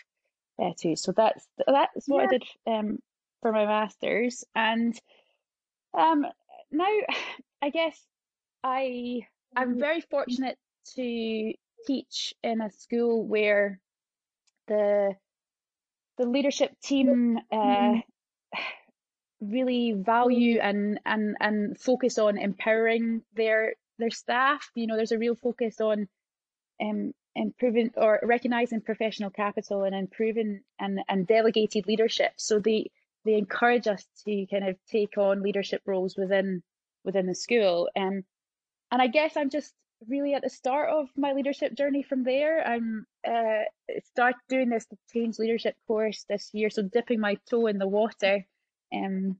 uh, 0.61 0.71
too. 0.77 0.95
So 0.95 1.11
that's 1.11 1.47
that's 1.57 2.07
what 2.07 2.21
yeah. 2.21 2.27
I 2.27 2.31
did 2.31 2.43
um, 2.67 2.99
for 3.41 3.51
my 3.51 3.65
masters, 3.65 4.43
and 4.55 4.99
um, 5.97 6.25
now 6.71 6.87
I 7.61 7.69
guess 7.69 7.99
I 8.63 9.21
I'm 9.55 9.71
mm-hmm. 9.71 9.79
very 9.79 10.01
fortunate 10.01 10.57
to 10.95 11.53
teach 11.87 12.33
in 12.43 12.61
a 12.61 12.69
school 12.71 13.25
where 13.25 13.79
the 14.67 15.15
the 16.17 16.25
leadership 16.25 16.71
team 16.81 17.39
uh, 17.51 17.55
mm-hmm. 17.55 18.59
really 19.41 19.93
value 19.93 20.59
and 20.59 20.99
and 21.05 21.37
and 21.39 21.79
focus 21.79 22.17
on 22.17 22.37
empowering 22.37 23.21
their 23.35 23.73
their 23.99 24.11
staff. 24.11 24.69
You 24.75 24.87
know, 24.87 24.95
there's 24.95 25.11
a 25.11 25.19
real 25.19 25.35
focus 25.35 25.79
on 25.79 26.07
um, 26.81 27.13
improving 27.35 27.91
or 27.95 28.19
recognizing 28.23 28.81
professional 28.81 29.29
capital 29.29 29.83
and 29.83 29.95
improving 29.95 30.61
and, 30.79 31.01
and 31.07 31.27
delegated 31.27 31.87
leadership. 31.87 32.31
So 32.37 32.59
they 32.59 32.91
they 33.25 33.33
encourage 33.35 33.87
us 33.87 34.05
to 34.25 34.45
kind 34.49 34.67
of 34.67 34.77
take 34.89 35.17
on 35.17 35.43
leadership 35.43 35.81
roles 35.85 36.15
within 36.17 36.63
within 37.03 37.27
the 37.27 37.35
school. 37.35 37.89
Um, 37.95 38.23
and 38.91 39.01
I 39.01 39.07
guess 39.07 39.37
I'm 39.37 39.49
just 39.49 39.73
really 40.07 40.33
at 40.33 40.41
the 40.41 40.49
start 40.49 40.89
of 40.89 41.09
my 41.15 41.33
leadership 41.33 41.75
journey 41.75 42.03
from 42.03 42.23
there. 42.23 42.65
I'm 42.65 43.05
uh, 43.27 43.63
start 44.05 44.35
doing 44.47 44.69
this 44.69 44.85
change 45.13 45.37
leadership 45.39 45.75
course 45.87 46.25
this 46.29 46.49
year, 46.53 46.69
so 46.69 46.81
dipping 46.81 47.19
my 47.19 47.37
toe 47.49 47.67
in 47.67 47.77
the 47.77 47.87
water 47.87 48.45
um, 48.93 49.37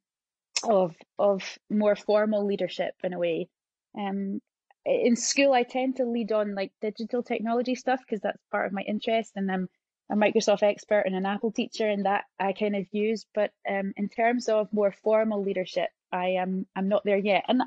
of 0.64 0.96
of 1.18 1.44
more 1.70 1.96
formal 1.96 2.46
leadership 2.46 2.94
in 3.04 3.14
a 3.14 3.20
way. 3.20 3.50
Um, 3.98 4.42
in 4.86 5.16
school, 5.16 5.54
I 5.54 5.64
tend 5.64 5.98
to 5.98 6.06
lead 6.06 6.32
on 6.32 6.56
like 6.56 6.72
digital 6.82 7.24
technology 7.24 7.76
stuff 7.76 8.00
because 8.00 8.22
that's 8.22 8.42
part 8.52 8.68
of 8.68 8.74
my 8.74 8.82
interest, 8.82 9.34
and 9.36 9.52
I'm 9.52 9.70
a 10.12 10.16
Microsoft 10.16 10.64
expert 10.64 11.04
and 11.06 11.16
an 11.16 11.26
Apple 11.26 11.52
teacher, 11.52 11.88
and 11.88 12.06
that 12.06 12.26
I 12.40 12.54
kind 12.54 12.76
of 12.76 12.86
use. 12.92 13.26
But 13.34 13.52
um, 13.70 13.94
in 13.98 14.10
terms 14.10 14.50
of 14.50 14.74
more 14.74 14.92
formal 15.04 15.44
leadership, 15.44 15.90
I 16.12 16.30
am 16.42 16.66
I'm 16.76 16.90
not 16.90 17.04
there 17.06 17.18
yet, 17.18 17.46
and 17.48 17.62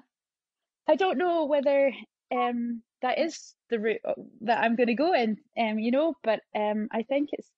I 0.88 0.96
don't 0.96 1.18
know 1.18 1.44
whether 1.46 1.92
um, 2.34 2.82
that 3.02 3.18
is 3.18 3.54
the 3.70 3.78
route 3.78 4.00
uh, 4.04 4.14
that 4.42 4.62
I'm 4.62 4.76
going 4.76 4.88
to 4.88 4.94
go 4.94 5.14
in. 5.14 5.38
Um, 5.58 5.78
you 5.78 5.90
know, 5.90 6.14
but 6.22 6.40
um, 6.54 6.88
I 6.90 7.02
think 7.02 7.30
it's 7.32 7.48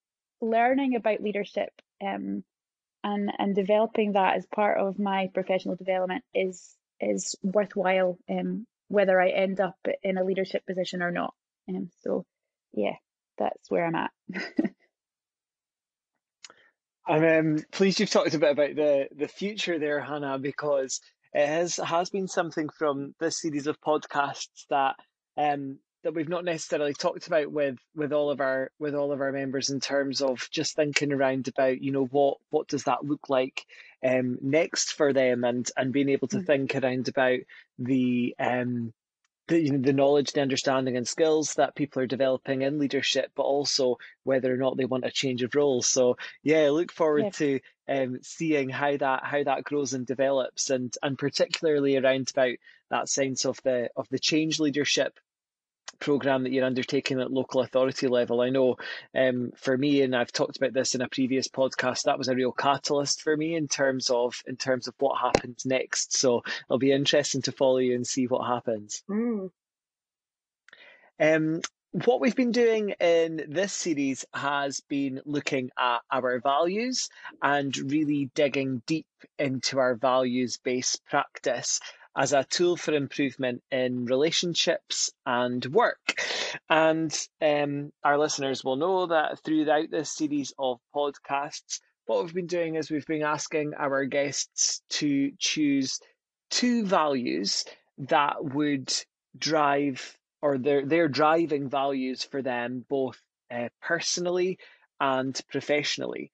learning 0.40 0.96
about 0.96 1.22
leadership 1.22 1.70
um, 2.04 2.44
and 3.02 3.30
and 3.38 3.54
developing 3.54 4.12
that 4.12 4.36
as 4.36 4.46
part 4.46 4.78
of 4.78 4.98
my 4.98 5.30
professional 5.32 5.76
development 5.76 6.24
is 6.34 6.74
is 7.00 7.36
worthwhile 7.42 8.18
um, 8.28 8.66
whether 8.94 9.20
I 9.20 9.28
end 9.30 9.60
up 9.60 9.76
in 10.02 10.16
a 10.16 10.24
leadership 10.24 10.64
position 10.66 11.02
or 11.02 11.10
not. 11.10 11.34
And 11.68 11.76
um, 11.76 11.90
so, 12.02 12.24
yeah, 12.72 12.94
that's 13.38 13.70
where 13.70 13.86
I'm 13.86 13.94
at. 13.94 14.10
I'm 17.06 17.24
um, 17.24 17.64
pleased 17.70 18.00
you've 18.00 18.10
talked 18.10 18.32
a 18.34 18.38
bit 18.38 18.52
about 18.52 18.76
the 18.76 19.08
the 19.14 19.28
future 19.28 19.78
there, 19.78 20.00
Hannah, 20.00 20.38
because 20.38 21.00
it 21.34 21.46
has 21.46 21.76
has 21.76 22.08
been 22.08 22.28
something 22.28 22.70
from 22.70 23.14
this 23.20 23.42
series 23.42 23.66
of 23.66 23.80
podcasts 23.80 24.66
that 24.70 24.96
um, 25.36 25.78
that 26.04 26.14
we've 26.14 26.28
not 26.28 26.44
necessarily 26.44 26.94
talked 26.94 27.26
about 27.26 27.50
with 27.50 27.76
with 27.94 28.12
all 28.12 28.30
of 28.30 28.40
our 28.40 28.70
with 28.78 28.94
all 28.94 29.12
of 29.12 29.20
our 29.20 29.32
members 29.32 29.70
in 29.70 29.80
terms 29.80 30.22
of 30.22 30.48
just 30.50 30.76
thinking 30.76 31.12
around 31.12 31.48
about 31.48 31.80
you 31.80 31.90
know 31.90 32.04
what 32.04 32.38
what 32.50 32.68
does 32.68 32.84
that 32.84 33.04
look 33.04 33.28
like 33.28 33.66
um, 34.04 34.38
next 34.42 34.92
for 34.92 35.12
them 35.12 35.44
and 35.44 35.68
and 35.76 35.92
being 35.92 36.10
able 36.10 36.28
to 36.28 36.36
mm-hmm. 36.36 36.46
think 36.46 36.74
around 36.76 37.08
about 37.08 37.40
the 37.78 38.34
um 38.38 38.92
the, 39.46 39.60
you 39.60 39.72
know, 39.72 39.78
the 39.78 39.92
knowledge, 39.92 40.32
the 40.32 40.40
understanding, 40.40 40.96
and 40.96 41.06
skills 41.06 41.54
that 41.54 41.74
people 41.74 42.02
are 42.02 42.06
developing 42.06 42.62
in 42.62 42.78
leadership, 42.78 43.30
but 43.36 43.42
also 43.42 43.98
whether 44.22 44.52
or 44.52 44.56
not 44.56 44.76
they 44.76 44.86
want 44.86 45.04
a 45.04 45.10
change 45.10 45.42
of 45.42 45.54
role. 45.54 45.82
So, 45.82 46.16
yeah, 46.42 46.70
look 46.70 46.90
forward 46.90 47.34
to 47.34 47.60
um, 47.88 48.18
seeing 48.22 48.70
how 48.70 48.96
that 48.96 49.24
how 49.24 49.44
that 49.44 49.64
grows 49.64 49.92
and 49.92 50.06
develops, 50.06 50.70
and 50.70 50.94
and 51.02 51.18
particularly 51.18 51.96
around 51.96 52.30
about 52.30 52.56
that 52.90 53.08
sense 53.08 53.44
of 53.44 53.60
the 53.62 53.90
of 53.96 54.08
the 54.08 54.18
change 54.18 54.60
leadership 54.60 55.18
program 55.98 56.42
that 56.42 56.52
you're 56.52 56.64
undertaking 56.64 57.20
at 57.20 57.32
local 57.32 57.60
authority 57.60 58.08
level. 58.08 58.40
I 58.40 58.50
know 58.50 58.76
um, 59.14 59.52
for 59.56 59.76
me, 59.76 60.02
and 60.02 60.14
I've 60.14 60.32
talked 60.32 60.56
about 60.56 60.72
this 60.72 60.94
in 60.94 61.00
a 61.00 61.08
previous 61.08 61.48
podcast, 61.48 62.02
that 62.02 62.18
was 62.18 62.28
a 62.28 62.34
real 62.34 62.52
catalyst 62.52 63.22
for 63.22 63.36
me 63.36 63.54
in 63.54 63.68
terms 63.68 64.10
of 64.10 64.42
in 64.46 64.56
terms 64.56 64.88
of 64.88 64.94
what 64.98 65.20
happens 65.20 65.64
next. 65.66 66.16
So 66.16 66.42
it'll 66.68 66.78
be 66.78 66.92
interesting 66.92 67.42
to 67.42 67.52
follow 67.52 67.78
you 67.78 67.94
and 67.94 68.06
see 68.06 68.26
what 68.26 68.46
happens. 68.46 69.02
Mm. 69.08 69.50
Um, 71.20 71.60
what 72.04 72.20
we've 72.20 72.34
been 72.34 72.50
doing 72.50 72.90
in 73.00 73.44
this 73.48 73.72
series 73.72 74.24
has 74.34 74.80
been 74.80 75.20
looking 75.24 75.70
at 75.78 76.00
our 76.10 76.40
values 76.40 77.08
and 77.40 77.76
really 77.76 78.32
digging 78.34 78.82
deep 78.86 79.06
into 79.38 79.78
our 79.78 79.94
values 79.94 80.58
based 80.64 81.04
practice 81.04 81.78
as 82.16 82.32
a 82.32 82.44
tool 82.44 82.76
for 82.76 82.94
improvement 82.94 83.62
in 83.70 84.04
relationships 84.04 85.12
and 85.26 85.64
work. 85.66 86.20
And 86.70 87.12
um, 87.42 87.92
our 88.04 88.18
listeners 88.18 88.62
will 88.62 88.76
know 88.76 89.06
that 89.06 89.40
throughout 89.44 89.90
this 89.90 90.14
series 90.14 90.52
of 90.58 90.78
podcasts, 90.94 91.80
what 92.06 92.22
we've 92.22 92.34
been 92.34 92.46
doing 92.46 92.76
is 92.76 92.90
we've 92.90 93.06
been 93.06 93.22
asking 93.22 93.72
our 93.74 94.04
guests 94.04 94.82
to 94.90 95.32
choose 95.38 95.98
two 96.50 96.84
values 96.84 97.64
that 97.98 98.44
would 98.44 98.92
drive 99.36 100.16
or 100.42 100.58
their 100.58 100.84
their 100.84 101.08
driving 101.08 101.68
values 101.68 102.22
for 102.22 102.42
them 102.42 102.84
both 102.88 103.20
uh, 103.50 103.68
personally 103.80 104.58
and 105.00 105.40
professionally. 105.50 106.30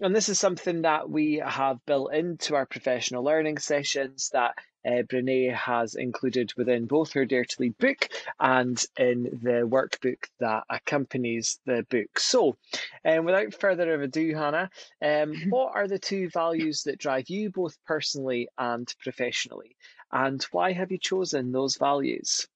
And 0.00 0.14
this 0.14 0.28
is 0.28 0.38
something 0.38 0.82
that 0.82 1.08
we 1.08 1.42
have 1.46 1.78
built 1.86 2.12
into 2.12 2.56
our 2.56 2.66
professional 2.66 3.22
learning 3.22 3.58
sessions 3.58 4.30
that 4.32 4.54
uh, 4.86 5.02
Brene 5.02 5.54
has 5.54 5.94
included 5.94 6.52
within 6.56 6.86
both 6.86 7.12
her 7.12 7.24
Dare 7.24 7.44
to 7.44 7.56
Lead 7.60 7.78
book 7.78 8.08
and 8.40 8.84
in 8.98 9.24
the 9.42 9.66
workbook 9.66 10.24
that 10.40 10.64
accompanies 10.68 11.60
the 11.66 11.86
book. 11.88 12.18
So, 12.18 12.56
um, 13.04 13.24
without 13.24 13.54
further 13.54 14.00
ado, 14.02 14.34
Hannah, 14.34 14.70
um, 15.00 15.34
what 15.50 15.74
are 15.74 15.88
the 15.88 15.98
two 15.98 16.28
values 16.30 16.82
that 16.84 16.98
drive 16.98 17.28
you 17.28 17.50
both 17.50 17.76
personally 17.86 18.48
and 18.58 18.92
professionally? 19.00 19.76
And 20.10 20.42
why 20.52 20.72
have 20.72 20.92
you 20.92 20.98
chosen 20.98 21.52
those 21.52 21.76
values? 21.76 22.46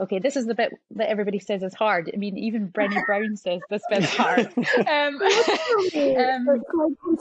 Okay, 0.00 0.20
this 0.20 0.36
is 0.36 0.46
the 0.46 0.54
bit 0.54 0.72
that 0.92 1.08
everybody 1.08 1.40
says 1.40 1.62
is 1.62 1.74
hard. 1.74 2.10
I 2.12 2.16
mean, 2.16 2.38
even 2.38 2.68
Brené 2.68 3.04
Brown 3.06 3.36
says 3.36 3.60
this 3.68 3.82
bit's 3.90 4.14
hard. 4.14 4.46
Um, 4.46 4.56
um, 4.86 6.64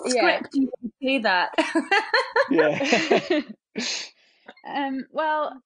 yeah. 0.05 0.41
you 0.53 0.71
say 1.01 1.17
that. 1.19 1.53
yeah. 2.51 3.41
um, 4.67 5.05
well, 5.11 5.59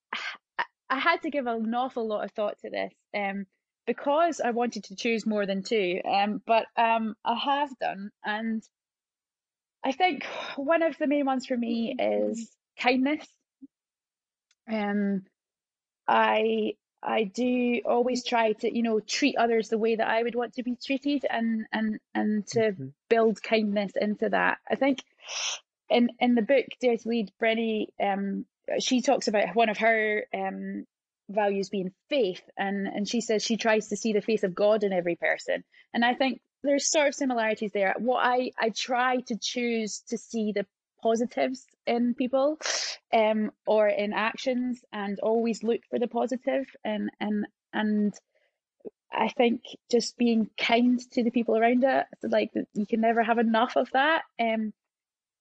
I 0.89 0.99
had 0.99 1.21
to 1.23 1.29
give 1.29 1.47
an 1.47 1.73
awful 1.75 2.07
lot 2.07 2.23
of 2.23 2.31
thought 2.31 2.57
to 2.59 2.69
this 2.69 2.93
um, 3.13 3.45
because 3.85 4.39
I 4.39 4.51
wanted 4.51 4.85
to 4.85 4.95
choose 4.95 5.25
more 5.25 5.45
than 5.45 5.63
two, 5.63 5.99
um, 6.05 6.41
but 6.47 6.65
um, 6.77 7.15
I 7.25 7.35
have 7.35 7.77
done. 7.79 8.11
And 8.23 8.63
I 9.83 9.91
think 9.91 10.25
one 10.55 10.81
of 10.81 10.97
the 10.97 11.07
main 11.07 11.25
ones 11.25 11.45
for 11.45 11.57
me 11.57 11.93
is 11.99 12.49
kindness. 12.79 13.25
Um, 14.71 15.23
I 16.07 16.73
I 17.03 17.23
do 17.23 17.81
always 17.85 18.23
try 18.23 18.53
to, 18.53 18.73
you 18.73 18.83
know, 18.83 18.99
treat 18.99 19.35
others 19.37 19.69
the 19.69 19.77
way 19.77 19.95
that 19.95 20.07
I 20.07 20.21
would 20.21 20.35
want 20.35 20.53
to 20.55 20.63
be 20.63 20.75
treated 20.75 21.25
and 21.29 21.65
and 21.71 21.99
and 22.13 22.47
to 22.47 22.59
mm-hmm. 22.59 22.87
build 23.09 23.41
kindness 23.41 23.93
into 23.99 24.29
that. 24.29 24.59
I 24.69 24.75
think 24.75 25.03
in 25.89 26.09
in 26.19 26.35
the 26.35 26.41
book 26.41 26.65
Dare 26.79 26.97
to 26.97 27.09
Lead, 27.09 27.31
Brené 27.41 27.87
um 28.01 28.45
she 28.79 29.01
talks 29.01 29.27
about 29.27 29.55
one 29.55 29.69
of 29.69 29.77
her 29.79 30.25
um 30.33 30.85
values 31.29 31.69
being 31.69 31.93
faith 32.09 32.41
and 32.57 32.87
and 32.87 33.07
she 33.07 33.21
says 33.21 33.43
she 33.43 33.57
tries 33.57 33.87
to 33.87 33.97
see 33.97 34.13
the 34.13 34.21
face 34.21 34.43
of 34.43 34.53
God 34.53 34.83
in 34.83 34.93
every 34.93 35.15
person. 35.15 35.63
And 35.93 36.05
I 36.05 36.13
think 36.13 36.41
there's 36.63 36.89
sort 36.89 37.07
of 37.07 37.15
similarities 37.15 37.71
there. 37.71 37.95
What 37.97 38.23
I 38.23 38.51
I 38.59 38.69
try 38.69 39.21
to 39.21 39.37
choose 39.37 40.03
to 40.09 40.17
see 40.17 40.51
the 40.51 40.67
positives 41.01 41.65
in 41.85 42.13
people 42.13 42.57
um, 43.13 43.51
or 43.65 43.87
in 43.87 44.13
actions 44.13 44.83
and 44.91 45.19
always 45.19 45.63
look 45.63 45.81
for 45.89 45.99
the 45.99 46.07
positive 46.07 46.65
and 46.83 47.09
and 47.19 47.47
and 47.73 48.13
I 49.11 49.29
think 49.29 49.63
just 49.89 50.17
being 50.17 50.49
kind 50.57 50.99
to 51.11 51.23
the 51.23 51.31
people 51.31 51.57
around 51.57 51.83
it, 51.83 52.05
like 52.23 52.51
you 52.73 52.85
can 52.85 53.01
never 53.01 53.21
have 53.21 53.39
enough 53.39 53.75
of 53.75 53.89
that. 53.91 54.23
Um, 54.39 54.73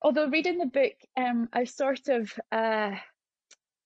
although 0.02 0.28
reading 0.28 0.58
the 0.58 0.66
book, 0.66 0.94
um, 1.16 1.48
I 1.52 1.64
sort 1.64 2.08
of 2.08 2.32
uh, 2.50 2.92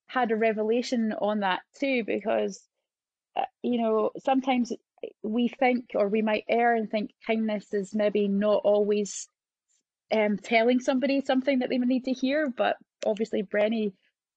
had 0.07 0.31
a 0.31 0.37
revelation 0.37 1.13
on 1.13 1.41
that 1.41 1.61
too, 1.79 2.03
because 2.05 2.67
uh, 3.37 3.45
you 3.63 3.83
know 3.83 4.11
sometimes 4.25 4.73
we 5.23 5.49
think 5.49 5.91
or 5.95 6.09
we 6.09 6.23
might 6.23 6.45
err 6.49 6.75
and 6.75 6.91
think 6.91 7.11
kindness 7.27 7.75
is 7.75 7.95
maybe 7.95 8.27
not 8.27 8.63
always 8.65 9.29
um, 10.15 10.39
telling 10.39 10.81
somebody 10.81 11.21
something 11.21 11.59
that 11.59 11.69
they 11.69 11.79
would 11.79 11.89
need 11.89 12.05
to 12.05 12.13
hear. 12.13 12.49
But 12.49 12.77
obviously, 13.05 13.43
Brené 13.43 13.93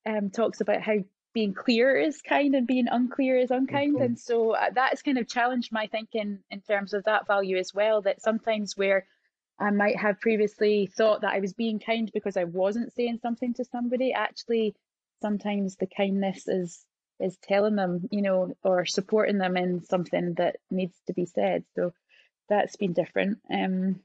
um, 0.06 0.32
talks 0.32 0.60
about 0.60 0.82
how 0.82 0.96
being 1.34 1.54
clear 1.54 1.96
is 1.96 2.22
kind 2.22 2.56
and 2.56 2.66
being 2.66 2.88
unclear 2.90 3.38
is 3.38 3.52
unkind. 3.52 3.96
Mm-hmm. 3.96 4.04
And 4.04 4.20
so 4.20 4.56
uh, 4.56 4.72
that 4.74 4.90
has 4.90 5.04
kind 5.04 5.20
of 5.20 5.28
challenged 5.28 5.72
my 5.72 5.88
thinking 5.88 6.40
in 6.50 6.62
terms 6.62 6.94
of 6.94 7.04
that 7.04 7.28
value 7.28 7.58
as 7.58 7.74
well. 7.74 8.02
That 8.02 8.22
sometimes 8.22 8.76
where 8.76 9.06
I 9.60 9.70
might 9.70 10.00
have 10.00 10.20
previously 10.20 10.90
thought 10.98 11.22
that 11.22 11.34
I 11.34 11.40
was 11.40 11.54
being 11.54 11.80
kind 11.80 12.10
because 12.12 12.38
I 12.38 12.46
wasn't 12.46 12.94
saying 12.94 13.20
something 13.22 13.54
to 13.56 13.66
somebody, 13.66 14.14
actually, 14.14 14.76
sometimes 15.22 15.76
the 15.76 15.88
kindness 15.88 16.48
is 16.48 16.84
is 17.20 17.38
telling 17.42 17.76
them, 17.76 18.08
you 18.12 18.22
know, 18.22 18.56
or 18.64 18.86
supporting 18.86 19.40
them 19.40 19.58
in 19.58 19.84
something 19.84 20.36
that 20.36 20.58
needs 20.70 20.96
to 21.08 21.14
be 21.14 21.26
said. 21.26 21.64
So 21.76 21.94
that's 22.48 22.76
been 22.76 22.94
different. 22.94 23.40
Um, 23.52 24.02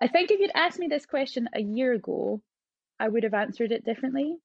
I 0.00 0.08
think 0.08 0.30
if 0.30 0.40
you'd 0.40 0.50
asked 0.54 0.78
me 0.78 0.88
this 0.88 1.06
question 1.06 1.48
a 1.54 1.60
year 1.60 1.92
ago, 1.92 2.40
I 2.98 3.08
would 3.08 3.22
have 3.22 3.34
answered 3.34 3.72
it 3.72 3.84
differently. 3.84 4.36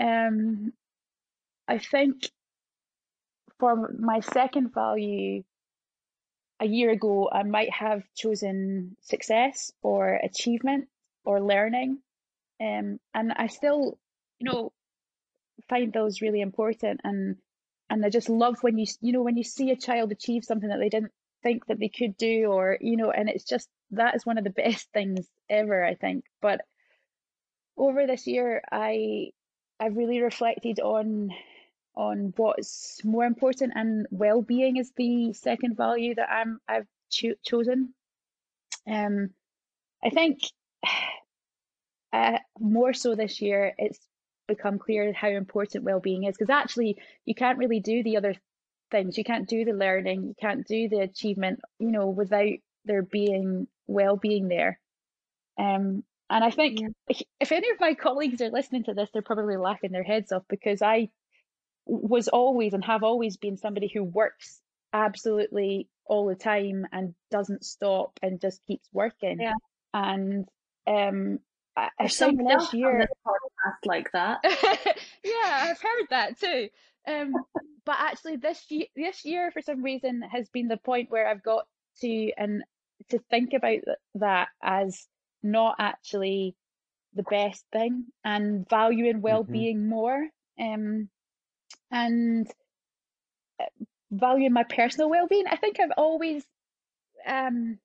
Um, 0.00 0.72
I 1.66 1.78
think 1.78 2.30
for 3.58 3.92
my 3.98 4.20
second 4.20 4.72
value, 4.72 5.42
a 6.60 6.66
year 6.66 6.90
ago, 6.90 7.28
I 7.30 7.42
might 7.42 7.70
have 7.72 8.02
chosen 8.14 8.96
success 9.02 9.72
or 9.82 10.14
achievement 10.14 10.88
or 11.24 11.40
learning. 11.40 11.98
Um, 12.60 12.98
and 13.14 13.32
I 13.32 13.46
still, 13.46 13.98
you 14.40 14.50
know, 14.50 14.72
find 15.68 15.92
those 15.92 16.20
really 16.20 16.40
important. 16.40 17.00
And, 17.04 17.36
and 17.90 18.04
I 18.04 18.10
just 18.10 18.28
love 18.28 18.56
when 18.62 18.78
you, 18.78 18.86
you 19.00 19.12
know, 19.12 19.22
when 19.22 19.36
you 19.36 19.44
see 19.44 19.70
a 19.70 19.76
child 19.76 20.10
achieve 20.10 20.44
something 20.44 20.68
that 20.68 20.78
they 20.80 20.88
didn't 20.88 21.12
think 21.42 21.66
that 21.66 21.78
they 21.78 21.88
could 21.88 22.16
do, 22.16 22.46
or, 22.46 22.78
you 22.80 22.96
know, 22.96 23.10
and 23.10 23.28
it's 23.28 23.44
just 23.44 23.68
that 23.92 24.14
is 24.14 24.26
one 24.26 24.38
of 24.38 24.44
the 24.44 24.50
best 24.64 24.88
things 24.92 25.26
ever, 25.48 25.84
I 25.84 25.94
think. 25.94 26.24
But 26.40 26.60
over 27.76 28.06
this 28.06 28.26
year, 28.26 28.62
I 28.70 29.30
I've 29.80 29.96
really 29.96 30.20
reflected 30.20 30.80
on 30.80 31.30
on 31.94 32.32
what's 32.36 33.04
more 33.04 33.24
important, 33.24 33.72
and 33.74 34.06
well 34.10 34.42
being 34.42 34.76
is 34.76 34.92
the 34.96 35.32
second 35.32 35.76
value 35.76 36.14
that 36.14 36.30
I'm 36.30 36.60
I've 36.68 36.86
cho- 37.10 37.34
chosen. 37.44 37.94
Um, 38.86 39.30
I 40.02 40.10
think 40.10 40.40
uh, 42.12 42.38
more 42.58 42.92
so 42.92 43.14
this 43.14 43.40
year, 43.40 43.74
it's 43.78 43.98
become 44.46 44.78
clear 44.78 45.12
how 45.12 45.28
important 45.28 45.84
well 45.84 46.00
being 46.00 46.24
is 46.24 46.34
because 46.36 46.50
actually 46.50 46.96
you 47.26 47.34
can't 47.34 47.58
really 47.58 47.80
do 47.80 48.02
the 48.02 48.16
other 48.16 48.34
things. 48.90 49.18
You 49.18 49.24
can't 49.24 49.48
do 49.48 49.64
the 49.64 49.72
learning, 49.72 50.24
you 50.24 50.34
can't 50.40 50.66
do 50.66 50.88
the 50.88 51.00
achievement, 51.00 51.60
you 51.78 51.92
know, 51.92 52.08
without 52.08 52.54
there 52.84 53.02
being 53.02 53.68
well-being 53.88 54.46
there. 54.48 54.78
Um, 55.58 56.04
and 56.30 56.44
I 56.44 56.50
think 56.50 56.80
yeah. 56.80 57.16
if 57.40 57.52
any 57.52 57.70
of 57.70 57.80
my 57.80 57.94
colleagues 57.94 58.40
are 58.42 58.50
listening 58.50 58.84
to 58.84 58.94
this, 58.94 59.08
they're 59.12 59.22
probably 59.22 59.56
laughing 59.56 59.90
their 59.90 60.04
heads 60.04 60.30
off 60.30 60.44
because 60.48 60.82
I 60.82 61.08
was 61.86 62.28
always 62.28 62.74
and 62.74 62.84
have 62.84 63.02
always 63.02 63.38
been 63.38 63.56
somebody 63.56 63.90
who 63.92 64.04
works 64.04 64.60
absolutely 64.92 65.88
all 66.04 66.26
the 66.26 66.34
time 66.34 66.86
and 66.92 67.14
doesn't 67.30 67.64
stop 67.64 68.18
and 68.22 68.40
just 68.40 68.64
keeps 68.66 68.88
working. 68.92 69.40
Yeah. 69.40 69.54
And 69.94 70.46
um, 70.86 71.38
I, 71.76 71.88
I 71.98 72.08
think 72.08 72.40
this 72.46 72.74
year 72.74 73.08
podcast 73.26 73.86
like 73.86 74.12
that. 74.12 74.40
yeah, 75.24 75.70
I've 75.70 75.80
heard 75.80 76.06
that 76.10 76.38
too. 76.38 76.68
Um, 77.06 77.32
but 77.86 77.96
actually, 77.98 78.36
this 78.36 78.62
year, 78.68 78.86
this 78.94 79.24
year 79.24 79.50
for 79.50 79.62
some 79.62 79.82
reason 79.82 80.22
has 80.22 80.48
been 80.50 80.68
the 80.68 80.76
point 80.76 81.10
where 81.10 81.26
I've 81.26 81.42
got 81.42 81.66
to 82.00 82.32
and 82.36 82.62
to 83.10 83.18
think 83.30 83.52
about 83.54 83.80
that 84.16 84.48
as 84.62 85.06
not 85.42 85.76
actually 85.78 86.54
the 87.14 87.22
best 87.24 87.64
thing 87.72 88.04
and 88.24 88.68
valuing 88.68 89.14
mm-hmm. 89.14 89.22
well-being 89.22 89.78
mm-hmm. 89.78 89.88
more 89.88 90.28
um, 90.60 91.08
and 91.90 92.46
uh, 93.60 93.64
valuing 94.10 94.52
my 94.52 94.64
personal 94.64 95.10
well-being 95.10 95.46
i 95.50 95.56
think 95.56 95.80
i've 95.80 95.92
always 95.96 96.44
um, 97.26 97.78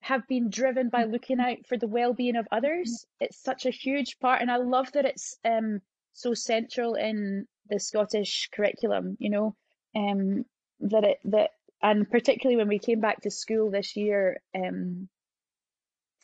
have 0.00 0.26
been 0.28 0.50
driven 0.50 0.88
by 0.88 1.04
looking 1.04 1.40
out 1.40 1.58
for 1.68 1.76
the 1.76 1.88
well-being 1.88 2.36
of 2.36 2.46
others 2.52 3.04
it's 3.20 3.42
such 3.42 3.66
a 3.66 3.70
huge 3.70 4.18
part 4.20 4.40
and 4.40 4.50
i 4.50 4.56
love 4.56 4.90
that 4.92 5.04
it's 5.04 5.36
um, 5.44 5.80
so 6.12 6.34
central 6.34 6.94
in 6.94 7.46
the 7.68 7.80
scottish 7.80 8.48
curriculum 8.52 9.16
you 9.18 9.30
know 9.30 9.54
um, 9.94 10.44
that 10.80 11.04
it 11.04 11.18
that 11.24 11.50
and 11.86 12.10
particularly 12.10 12.56
when 12.56 12.66
we 12.66 12.80
came 12.80 12.98
back 12.98 13.20
to 13.20 13.30
school 13.30 13.70
this 13.70 13.94
year, 13.94 14.40
um, 14.56 15.08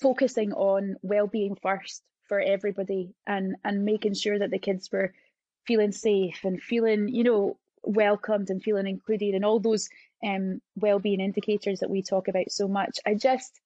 focusing 0.00 0.52
on 0.52 0.96
well-being 1.02 1.56
first 1.62 2.02
for 2.28 2.40
everybody 2.40 3.14
and 3.28 3.54
and 3.64 3.84
making 3.84 4.14
sure 4.14 4.36
that 4.36 4.50
the 4.50 4.58
kids 4.58 4.90
were 4.90 5.14
feeling 5.64 5.92
safe 5.92 6.40
and 6.42 6.60
feeling 6.60 7.08
you 7.08 7.22
know 7.22 7.56
welcomed 7.84 8.50
and 8.50 8.60
feeling 8.60 8.88
included 8.88 9.34
and 9.34 9.44
all 9.44 9.60
those 9.60 9.88
um, 10.24 10.60
well-being 10.74 11.20
indicators 11.20 11.78
that 11.78 11.90
we 11.90 12.02
talk 12.02 12.26
about 12.26 12.50
so 12.50 12.66
much. 12.66 12.98
I 13.06 13.14
just 13.14 13.60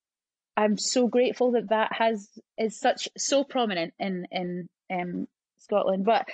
i'm 0.59 0.77
so 0.77 1.07
grateful 1.07 1.53
that 1.53 1.71
that 1.71 1.93
has 1.93 2.29
is 2.59 2.79
such 2.79 3.09
so 3.17 3.43
prominent 3.43 3.95
in 3.99 4.27
in 4.31 4.69
um, 4.91 5.27
scotland. 5.61 6.05
But 6.05 6.29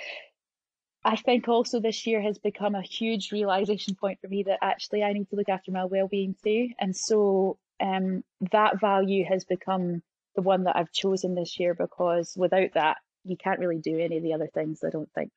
I 1.05 1.15
think 1.17 1.47
also 1.47 1.79
this 1.79 2.07
year 2.07 2.21
has 2.21 2.37
become 2.37 2.75
a 2.75 2.81
huge 2.81 3.31
realization 3.31 3.95
point 3.95 4.19
for 4.21 4.27
me 4.27 4.43
that 4.43 4.59
actually 4.61 5.03
I 5.03 5.13
need 5.13 5.29
to 5.29 5.35
look 5.35 5.49
after 5.49 5.71
my 5.71 5.85
well-being 5.85 6.35
too, 6.43 6.69
and 6.79 6.95
so 6.95 7.57
um, 7.81 8.23
that 8.51 8.79
value 8.79 9.25
has 9.25 9.43
become 9.43 10.01
the 10.35 10.41
one 10.41 10.63
that 10.63 10.75
I've 10.75 10.91
chosen 10.91 11.35
this 11.35 11.59
year 11.59 11.73
because 11.73 12.33
without 12.37 12.73
that, 12.73 12.97
you 13.23 13.37
can't 13.37 13.59
really 13.59 13.79
do 13.79 13.99
any 13.99 14.17
of 14.17 14.23
the 14.23 14.33
other 14.33 14.49
things. 14.53 14.83
I 14.85 14.89
don't 14.89 15.11
think. 15.13 15.31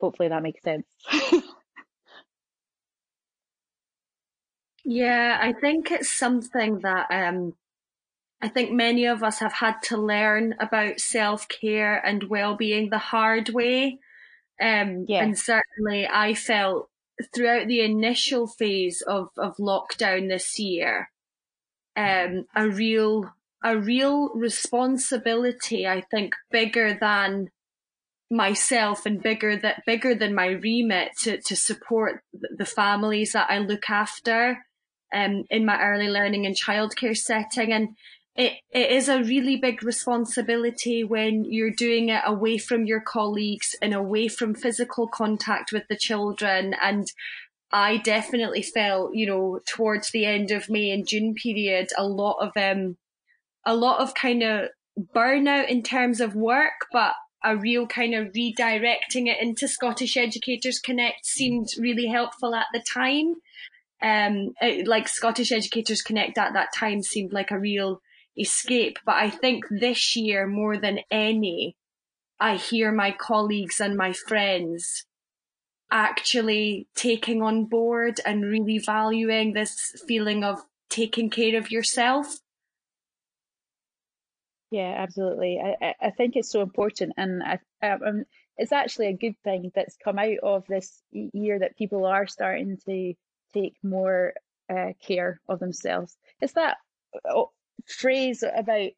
Hopefully, 0.00 0.28
that 0.28 0.42
makes 0.42 0.62
sense. 0.62 0.86
yeah, 4.84 5.38
I 5.40 5.52
think 5.52 5.90
it's 5.90 6.10
something 6.10 6.80
that 6.80 7.06
um, 7.10 7.54
I 8.40 8.48
think 8.48 8.72
many 8.72 9.06
of 9.06 9.22
us 9.22 9.38
have 9.38 9.52
had 9.52 9.80
to 9.84 9.96
learn 9.96 10.54
about 10.58 10.98
self 10.98 11.48
care 11.48 12.04
and 12.04 12.24
well 12.24 12.56
being 12.56 12.90
the 12.90 12.98
hard 12.98 13.50
way. 13.50 13.98
Um, 14.60 15.06
yeah. 15.08 15.22
And 15.22 15.38
certainly 15.38 16.06
I 16.06 16.34
felt 16.34 16.88
throughout 17.34 17.68
the 17.68 17.80
initial 17.80 18.46
phase 18.46 19.02
of, 19.02 19.28
of 19.38 19.56
lockdown 19.56 20.28
this 20.28 20.58
year, 20.58 21.10
um, 21.96 22.46
a 22.54 22.68
real, 22.68 23.32
a 23.62 23.76
real 23.76 24.30
responsibility, 24.34 25.86
I 25.86 26.02
think, 26.10 26.34
bigger 26.50 26.96
than 26.98 27.48
myself 28.30 29.04
and 29.04 29.22
bigger 29.22 29.56
that 29.58 29.82
bigger 29.84 30.14
than 30.14 30.34
my 30.34 30.46
remit 30.46 31.10
to, 31.20 31.38
to 31.42 31.54
support 31.54 32.22
the 32.32 32.64
families 32.64 33.32
that 33.32 33.50
I 33.50 33.58
look 33.58 33.90
after 33.90 34.64
um, 35.14 35.44
in 35.50 35.66
my 35.66 35.78
early 35.78 36.08
learning 36.08 36.46
and 36.46 36.56
childcare 36.56 37.16
setting. 37.16 37.72
And 37.72 37.90
it, 38.34 38.54
it 38.70 38.90
is 38.90 39.08
a 39.08 39.22
really 39.22 39.56
big 39.56 39.82
responsibility 39.82 41.04
when 41.04 41.44
you're 41.44 41.70
doing 41.70 42.08
it 42.08 42.22
away 42.24 42.56
from 42.56 42.86
your 42.86 43.00
colleagues 43.00 43.74
and 43.82 43.92
away 43.92 44.28
from 44.28 44.54
physical 44.54 45.06
contact 45.06 45.70
with 45.70 45.82
the 45.88 45.96
children. 45.96 46.74
And 46.80 47.06
I 47.70 47.98
definitely 47.98 48.62
felt, 48.62 49.14
you 49.14 49.26
know, 49.26 49.60
towards 49.68 50.10
the 50.10 50.24
end 50.24 50.50
of 50.50 50.70
May 50.70 50.90
and 50.90 51.06
June 51.06 51.34
period, 51.34 51.88
a 51.96 52.06
lot 52.06 52.38
of 52.40 52.52
um, 52.56 52.96
a 53.66 53.74
lot 53.74 54.00
of 54.00 54.14
kind 54.14 54.42
of 54.42 54.68
burnout 55.14 55.68
in 55.68 55.82
terms 55.82 56.20
of 56.20 56.34
work, 56.34 56.86
but 56.90 57.12
a 57.44 57.56
real 57.56 57.86
kind 57.86 58.14
of 58.14 58.28
redirecting 58.28 59.26
it 59.26 59.42
into 59.42 59.68
Scottish 59.68 60.16
Educators 60.16 60.78
Connect 60.78 61.26
seemed 61.26 61.68
really 61.78 62.06
helpful 62.06 62.54
at 62.54 62.66
the 62.72 62.82
time. 62.92 63.34
Um, 64.00 64.54
it, 64.60 64.86
like 64.86 65.08
Scottish 65.08 65.52
Educators 65.52 66.02
Connect 66.02 66.38
at 66.38 66.54
that 66.54 66.72
time 66.74 67.02
seemed 67.02 67.32
like 67.32 67.50
a 67.50 67.58
real 67.58 68.00
escape. 68.36 68.98
But 69.04 69.16
I 69.16 69.30
think 69.30 69.64
this 69.70 70.16
year, 70.16 70.46
more 70.46 70.76
than 70.76 71.00
any, 71.10 71.76
I 72.40 72.56
hear 72.56 72.92
my 72.92 73.12
colleagues 73.12 73.80
and 73.80 73.96
my 73.96 74.12
friends 74.12 75.06
actually 75.90 76.88
taking 76.94 77.42
on 77.42 77.66
board 77.66 78.18
and 78.24 78.44
really 78.44 78.78
valuing 78.78 79.52
this 79.52 79.92
feeling 80.08 80.42
of 80.42 80.60
taking 80.88 81.30
care 81.30 81.58
of 81.58 81.70
yourself. 81.70 82.38
Yeah, 84.70 84.94
absolutely. 84.96 85.60
I, 85.60 85.94
I 86.00 86.10
think 86.10 86.34
it's 86.34 86.50
so 86.50 86.62
important, 86.62 87.12
and 87.18 87.42
I, 87.42 87.58
um, 87.86 88.24
it's 88.56 88.72
actually 88.72 89.08
a 89.08 89.16
good 89.16 89.36
thing 89.44 89.70
that's 89.74 89.96
come 90.02 90.18
out 90.18 90.38
of 90.42 90.64
this 90.66 91.02
year 91.12 91.58
that 91.58 91.76
people 91.76 92.06
are 92.06 92.26
starting 92.26 92.78
to 92.86 93.12
take 93.52 93.74
more 93.82 94.32
uh, 94.70 94.92
care 95.06 95.40
of 95.46 95.58
themselves. 95.58 96.16
It's 96.40 96.54
that 96.54 96.78
uh, 97.28 97.42
phrase 97.86 98.42
about, 98.42 98.90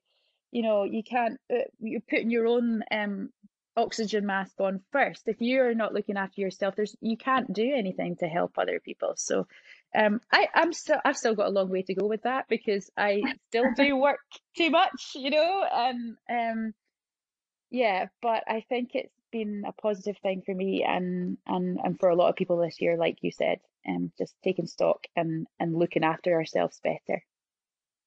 you 0.51 0.63
know, 0.63 0.85
you 0.85 1.03
can't, 1.03 1.39
uh, 1.53 1.65
you're 1.81 2.01
putting 2.01 2.31
your 2.31 2.47
own 2.47 2.83
um, 2.91 3.31
oxygen 3.77 4.27
mask 4.27 4.61
on 4.61 4.81
first. 4.93 5.23
If 5.27 5.41
you're 5.41 5.75
not 5.75 5.95
looking 5.95 6.17
after 6.17 6.41
yourself, 6.41 6.77
there's 6.77 6.97
you 7.01 7.17
can't 7.17 7.53
do 7.53 7.73
anything 7.75 8.17
to 8.17 8.27
help 8.27 8.59
other 8.59 8.81
people. 8.81 9.15
So 9.17 9.47
um, 9.95 10.21
I, 10.33 10.49
I'm 10.55 10.73
still 10.73 10.99
I've 11.05 11.17
still 11.17 11.35
got 11.35 11.49
a 11.49 11.51
long 11.51 11.69
way 11.69 11.83
to 11.83 11.95
go 11.95 12.07
with 12.07 12.23
that 12.23 12.47
because 12.49 12.91
I 12.97 13.23
still 13.49 13.67
do 13.77 13.97
work 14.01 14.21
too 14.57 14.71
much, 14.71 15.13
you 15.15 15.31
know, 15.31 15.65
and 15.73 16.17
um, 16.31 16.75
yeah, 17.71 18.07
but 18.23 18.45
I 18.47 18.65
think 18.69 18.91
it's 18.95 19.13
been 19.33 19.65
a 19.67 19.73
positive 19.73 20.17
thing 20.19 20.43
for 20.47 20.55
me 20.55 20.85
and 20.87 21.39
and 21.47 21.79
and 21.83 21.99
for 21.99 22.09
a 22.09 22.17
lot 22.17 22.29
of 22.29 22.37
people 22.37 22.59
this 22.59 22.81
year, 22.81 22.97
like 22.97 23.19
you 23.23 23.33
said, 23.33 23.59
um, 23.89 24.13
just 24.19 24.35
taking 24.45 24.67
stock 24.67 25.07
and 25.17 25.47
and 25.59 25.75
looking 25.75 26.05
after 26.05 26.35
ourselves 26.35 26.81
better. 26.83 27.25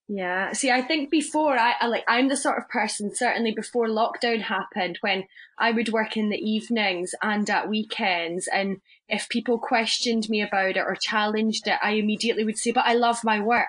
Yeah. 0.10 0.54
See, 0.54 0.72
I 0.72 0.82
think 0.82 1.10
before 1.10 1.58
I, 1.58 1.74
I, 1.82 1.88
like 1.88 2.06
I'm 2.08 2.30
the 2.30 2.38
sort 2.38 2.58
of 2.58 2.70
person 2.70 3.14
certainly 3.14 3.52
before 3.52 3.88
lockdown 3.88 4.42
happened 4.42 4.98
when 5.02 5.26
I 5.58 5.72
would 5.72 5.90
work 5.90 6.16
in 6.16 6.30
the 6.30 6.38
evenings 6.38 7.14
and 7.22 7.50
at 7.50 7.68
weekends 7.68 8.48
and 8.48 8.78
if 9.10 9.28
people 9.28 9.60
questioned 9.60 10.30
me 10.30 10.42
about 10.42 10.78
it 10.78 10.84
or 10.86 10.96
challenged 11.00 11.68
it, 11.68 11.80
I 11.82 11.92
immediately 11.94 12.44
would 12.46 12.58
say, 12.58 12.72
"But 12.72 12.86
I 12.86 12.94
love 12.94 13.24
my 13.24 13.42
work. 13.42 13.68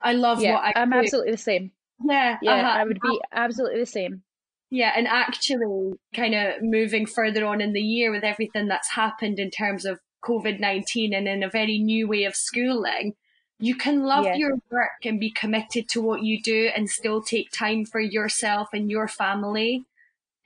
I 0.00 0.12
love 0.12 0.40
yeah, 0.40 0.54
what 0.54 0.64
I 0.64 0.72
I'm 0.76 0.90
do. 0.90 0.96
absolutely 0.96 1.32
the 1.32 1.38
same. 1.38 1.72
Yeah. 2.04 2.38
Yeah, 2.42 2.52
uh-huh. 2.52 2.78
I 2.78 2.84
would 2.84 3.00
be 3.00 3.20
absolutely 3.32 3.80
the 3.80 3.86
same. 3.86 4.22
Yeah, 4.70 4.92
and 4.94 5.08
actually 5.08 5.94
kind 6.14 6.34
of 6.34 6.62
moving 6.62 7.06
further 7.06 7.44
on 7.46 7.60
in 7.60 7.72
the 7.72 7.80
year 7.80 8.12
with 8.12 8.22
everything 8.22 8.68
that's 8.68 8.90
happened 8.90 9.38
in 9.38 9.50
terms 9.50 9.84
of 9.84 9.98
COVID-19 10.24 11.16
and 11.16 11.26
in 11.26 11.42
a 11.42 11.50
very 11.50 11.78
new 11.78 12.06
way 12.06 12.24
of 12.24 12.36
schooling, 12.36 13.14
you 13.58 13.74
can 13.74 14.04
love 14.04 14.24
yeah. 14.24 14.36
your 14.36 14.52
work 14.70 15.04
and 15.04 15.18
be 15.18 15.30
committed 15.30 15.88
to 15.90 16.00
what 16.00 16.22
you 16.22 16.40
do 16.40 16.70
and 16.76 16.88
still 16.88 17.22
take 17.22 17.50
time 17.50 17.84
for 17.84 18.00
yourself 18.00 18.68
and 18.72 18.90
your 18.90 19.08
family. 19.08 19.84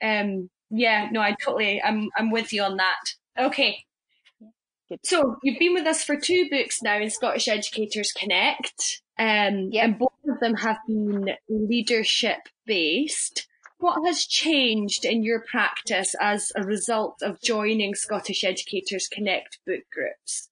Um, 0.03 0.49
yeah, 0.69 1.09
no, 1.11 1.21
I 1.21 1.35
totally, 1.43 1.81
I'm, 1.81 2.09
I'm 2.17 2.31
with 2.31 2.51
you 2.51 2.63
on 2.63 2.77
that. 2.77 2.99
Okay. 3.39 3.85
So 5.03 5.37
you've 5.43 5.59
been 5.59 5.73
with 5.73 5.87
us 5.87 6.03
for 6.03 6.15
two 6.15 6.47
books 6.49 6.81
now 6.81 6.99
in 6.99 7.09
Scottish 7.09 7.47
Educators 7.47 8.11
Connect, 8.11 9.01
um, 9.17 9.69
yep. 9.71 9.83
and 9.85 9.99
both 9.99 10.11
of 10.29 10.39
them 10.39 10.55
have 10.55 10.77
been 10.87 11.29
leadership 11.49 12.39
based. 12.65 13.47
What 13.79 14.05
has 14.05 14.25
changed 14.25 15.03
in 15.03 15.23
your 15.23 15.43
practice 15.49 16.15
as 16.21 16.51
a 16.55 16.63
result 16.63 17.17
of 17.21 17.41
joining 17.41 17.95
Scottish 17.95 18.43
Educators 18.43 19.07
Connect 19.07 19.59
book 19.65 19.81
groups? 19.91 20.49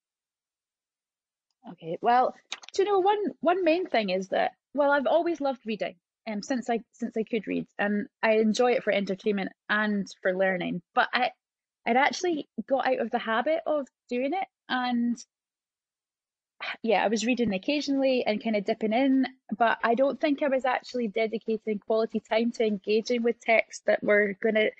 Okay, 1.70 1.98
well, 2.02 2.36
do 2.74 2.84
you 2.84 2.90
know 2.90 3.00
one 3.00 3.24
one 3.40 3.64
main 3.64 3.86
thing 3.88 4.10
is 4.10 4.30
that 4.30 4.54
well, 4.74 4.92
I've 4.92 5.08
always 5.08 5.42
loved 5.42 5.66
reading, 5.66 5.96
um, 6.28 6.42
since 6.42 6.70
I 6.70 6.80
since 6.94 7.16
I 7.18 7.24
could 7.24 7.48
read, 7.48 7.68
and 7.78 8.08
I 8.24 8.34
enjoy 8.38 8.74
it 8.74 8.84
for 8.84 8.92
entertainment 8.94 9.52
and 9.70 10.08
for 10.22 10.36
learning. 10.36 10.82
But 10.96 11.10
I 11.14 11.32
I'd 11.86 11.98
actually 11.98 12.48
got 12.68 12.88
out 12.88 13.00
of 13.00 13.12
the 13.12 13.20
habit 13.20 13.62
of 13.66 13.88
doing 14.10 14.34
it, 14.34 14.48
and 14.70 15.18
yeah, 16.84 17.04
I 17.04 17.08
was 17.08 17.26
reading 17.26 17.54
occasionally 17.54 18.26
and 18.26 18.44
kind 18.44 18.56
of 18.56 18.66
dipping 18.66 18.94
in, 18.94 19.28
but 19.58 19.78
I 19.84 19.96
don't 19.96 20.20
think 20.20 20.42
I 20.42 20.48
was 20.48 20.66
actually 20.66 21.08
dedicating 21.10 21.80
quality 21.80 22.20
time 22.20 22.52
to 22.54 22.66
engaging 22.66 23.24
with 23.24 23.40
texts 23.40 23.84
that 23.86 24.04
were 24.04 24.36
going 24.42 24.56
to 24.56 24.72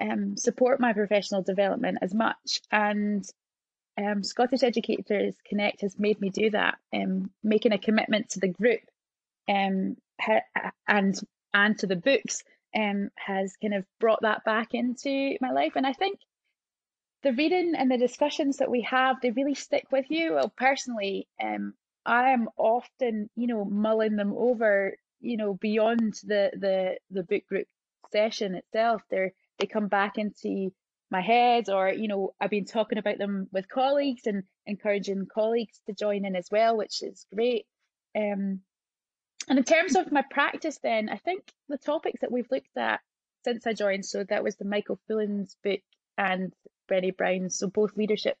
um, 0.00 0.36
support 0.36 0.80
my 0.80 0.92
professional 0.92 1.42
development 1.42 1.98
as 2.02 2.14
much. 2.14 2.60
And 2.70 3.24
um, 3.98 4.22
Scottish 4.22 4.62
Educators 4.62 5.34
Connect 5.46 5.82
has 5.82 5.98
made 5.98 6.20
me 6.20 6.30
do 6.30 6.50
that, 6.50 6.76
um, 6.92 7.30
making 7.42 7.72
a 7.72 7.78
commitment 7.78 8.30
to 8.30 8.40
the 8.40 8.48
group 8.48 8.80
um, 9.48 9.96
and 10.88 11.18
and 11.52 11.78
to 11.78 11.86
the 11.86 11.96
books 11.96 12.42
um, 12.76 13.10
has 13.14 13.56
kind 13.62 13.74
of 13.74 13.84
brought 14.00 14.22
that 14.22 14.44
back 14.44 14.74
into 14.74 15.36
my 15.40 15.52
life. 15.52 15.72
And 15.76 15.86
I 15.86 15.92
think 15.92 16.18
the 17.22 17.32
reading 17.32 17.74
and 17.76 17.90
the 17.90 17.98
discussions 17.98 18.58
that 18.58 18.70
we 18.70 18.82
have, 18.82 19.20
they 19.20 19.30
really 19.30 19.54
stick 19.54 19.86
with 19.92 20.06
you. 20.10 20.34
Well, 20.34 20.52
personally, 20.56 21.28
um, 21.42 21.74
I 22.04 22.30
am 22.30 22.48
often, 22.56 23.30
you 23.36 23.46
know, 23.46 23.64
mulling 23.64 24.16
them 24.16 24.34
over, 24.36 24.96
you 25.20 25.36
know, 25.36 25.54
beyond 25.54 26.14
the 26.24 26.50
the 26.54 26.98
the 27.10 27.22
book 27.22 27.46
group 27.46 27.68
session 28.12 28.56
itself. 28.56 29.02
They're 29.08 29.32
they 29.58 29.66
come 29.66 29.88
back 29.88 30.18
into 30.18 30.72
my 31.14 31.20
head 31.20 31.68
or 31.68 31.88
you 31.90 32.08
know 32.08 32.34
i've 32.40 32.50
been 32.50 32.64
talking 32.64 32.98
about 32.98 33.18
them 33.18 33.46
with 33.52 33.68
colleagues 33.68 34.26
and 34.26 34.42
encouraging 34.66 35.26
colleagues 35.32 35.80
to 35.86 35.94
join 35.94 36.24
in 36.24 36.34
as 36.34 36.48
well 36.50 36.76
which 36.76 37.02
is 37.02 37.26
great. 37.32 37.66
Um, 38.16 38.60
and 39.48 39.58
in 39.58 39.64
terms 39.64 39.94
of 39.94 40.10
my 40.10 40.24
practice 40.28 40.78
then 40.82 41.08
i 41.08 41.16
think 41.18 41.42
the 41.68 41.78
topics 41.78 42.20
that 42.20 42.32
we've 42.32 42.50
looked 42.50 42.76
at 42.76 43.00
since 43.44 43.64
i 43.66 43.72
joined 43.72 44.04
so 44.04 44.24
that 44.24 44.42
was 44.42 44.56
the 44.56 44.64
michael 44.64 44.98
fullan's 45.06 45.56
book 45.62 45.80
and 46.18 46.52
Brené 46.90 47.16
Brown's 47.16 47.58
so 47.58 47.68
both 47.68 47.96
leadership 47.96 48.36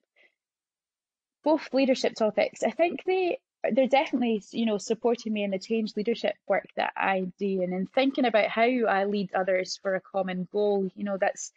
both 1.44 1.72
leadership 1.74 2.14
topics. 2.14 2.62
I 2.62 2.70
think 2.70 3.04
they 3.04 3.38
they're 3.72 3.86
definitely 3.86 4.42
you 4.50 4.66
know 4.66 4.78
supporting 4.78 5.32
me 5.32 5.44
in 5.44 5.50
the 5.50 5.58
change 5.58 5.92
leadership 5.96 6.34
work 6.46 6.66
that 6.76 6.92
i 6.96 7.26
do 7.38 7.62
and 7.62 7.72
in 7.72 7.86
thinking 7.86 8.26
about 8.26 8.48
how 8.48 8.68
i 8.88 9.04
lead 9.06 9.30
others 9.34 9.78
for 9.80 9.94
a 9.94 10.00
common 10.00 10.48
goal. 10.52 10.88
You 10.94 11.04
know 11.04 11.18
that's 11.18 11.52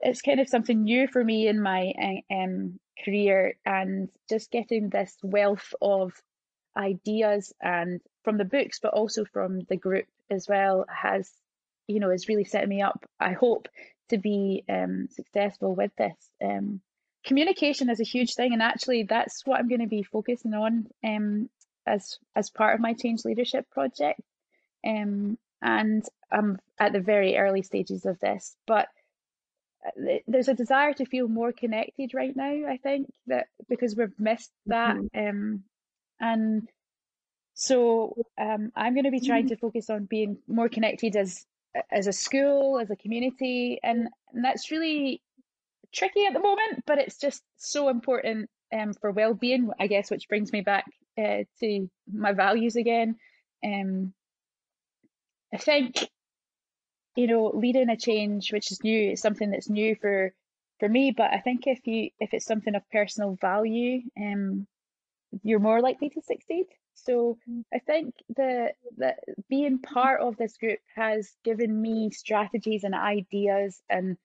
it's 0.00 0.22
kind 0.22 0.40
of 0.40 0.48
something 0.48 0.82
new 0.82 1.06
for 1.08 1.22
me 1.22 1.48
in 1.48 1.60
my 1.60 1.92
uh, 2.00 2.34
um, 2.34 2.78
career 3.04 3.56
and 3.64 4.08
just 4.28 4.50
getting 4.50 4.88
this 4.88 5.16
wealth 5.22 5.74
of 5.80 6.12
ideas 6.76 7.52
and 7.60 8.00
from 8.24 8.36
the 8.38 8.44
books 8.44 8.78
but 8.80 8.94
also 8.94 9.24
from 9.24 9.60
the 9.68 9.76
group 9.76 10.06
as 10.30 10.46
well 10.48 10.84
has 10.88 11.30
you 11.88 11.98
know 11.98 12.10
is 12.10 12.28
really 12.28 12.44
set 12.44 12.68
me 12.68 12.82
up 12.82 13.04
i 13.18 13.32
hope 13.32 13.68
to 14.08 14.18
be 14.18 14.64
um, 14.68 15.08
successful 15.10 15.74
with 15.74 15.92
this. 15.96 16.30
Um, 16.42 16.80
communication 17.24 17.90
is 17.90 18.00
a 18.00 18.04
huge 18.04 18.34
thing 18.34 18.52
and 18.52 18.62
actually 18.62 19.02
that's 19.02 19.44
what 19.44 19.58
i'm 19.58 19.68
going 19.68 19.80
to 19.80 19.88
be 19.88 20.02
focusing 20.02 20.54
on 20.54 20.86
um, 21.04 21.50
as 21.86 22.18
as 22.34 22.48
part 22.48 22.74
of 22.74 22.80
my 22.80 22.94
change 22.94 23.24
leadership 23.24 23.68
project. 23.70 24.20
Um, 24.86 25.36
and 25.60 26.04
i'm 26.30 26.58
at 26.78 26.92
the 26.92 27.00
very 27.00 27.36
early 27.36 27.62
stages 27.62 28.06
of 28.06 28.20
this 28.20 28.56
but 28.66 28.86
there's 30.26 30.48
a 30.48 30.54
desire 30.54 30.92
to 30.92 31.04
feel 31.04 31.28
more 31.28 31.52
connected 31.52 32.12
right 32.14 32.34
now 32.34 32.66
i 32.68 32.76
think 32.82 33.08
that 33.26 33.46
because 33.68 33.94
we've 33.96 34.18
missed 34.18 34.50
that 34.66 34.96
mm-hmm. 34.96 35.28
um, 35.28 35.62
and 36.20 36.68
so 37.54 38.14
um, 38.40 38.70
i'm 38.76 38.94
going 38.94 39.04
to 39.04 39.10
be 39.10 39.20
trying 39.20 39.44
mm-hmm. 39.44 39.54
to 39.54 39.60
focus 39.60 39.90
on 39.90 40.04
being 40.04 40.38
more 40.46 40.68
connected 40.68 41.16
as 41.16 41.44
as 41.90 42.06
a 42.06 42.12
school 42.12 42.78
as 42.80 42.90
a 42.90 42.96
community 42.96 43.78
and, 43.82 44.08
and 44.32 44.44
that's 44.44 44.70
really 44.70 45.22
tricky 45.94 46.24
at 46.26 46.32
the 46.32 46.40
moment 46.40 46.82
but 46.86 46.98
it's 46.98 47.18
just 47.18 47.42
so 47.56 47.88
important 47.88 48.50
um, 48.72 48.92
for 48.92 49.10
well-being 49.10 49.70
i 49.78 49.86
guess 49.86 50.10
which 50.10 50.28
brings 50.28 50.52
me 50.52 50.60
back 50.60 50.84
uh, 51.18 51.44
to 51.60 51.88
my 52.12 52.32
values 52.32 52.76
again 52.76 53.16
um, 53.64 54.12
i 55.54 55.56
think 55.56 56.08
you 57.18 57.26
know, 57.26 57.50
leading 57.52 57.88
a 57.88 57.96
change 57.96 58.52
which 58.52 58.70
is 58.70 58.84
new, 58.84 59.10
it's 59.10 59.22
something 59.22 59.50
that's 59.50 59.68
new 59.68 59.96
for 59.96 60.32
for 60.78 60.88
me. 60.88 61.10
But 61.10 61.32
I 61.32 61.40
think 61.40 61.66
if 61.66 61.84
you 61.84 62.10
if 62.20 62.32
it's 62.32 62.46
something 62.46 62.76
of 62.76 62.88
personal 62.92 63.36
value, 63.40 64.02
um, 64.16 64.68
you're 65.42 65.58
more 65.58 65.80
likely 65.80 66.10
to 66.10 66.22
succeed. 66.22 66.66
So 66.94 67.36
mm. 67.50 67.64
I 67.74 67.80
think 67.80 68.14
the 68.36 68.72
that 68.98 69.18
being 69.50 69.80
part 69.80 70.20
of 70.20 70.36
this 70.36 70.56
group 70.58 70.78
has 70.94 71.28
given 71.44 71.82
me 71.82 72.10
strategies 72.10 72.84
and 72.84 72.94
ideas 72.94 73.82
and 73.90 74.16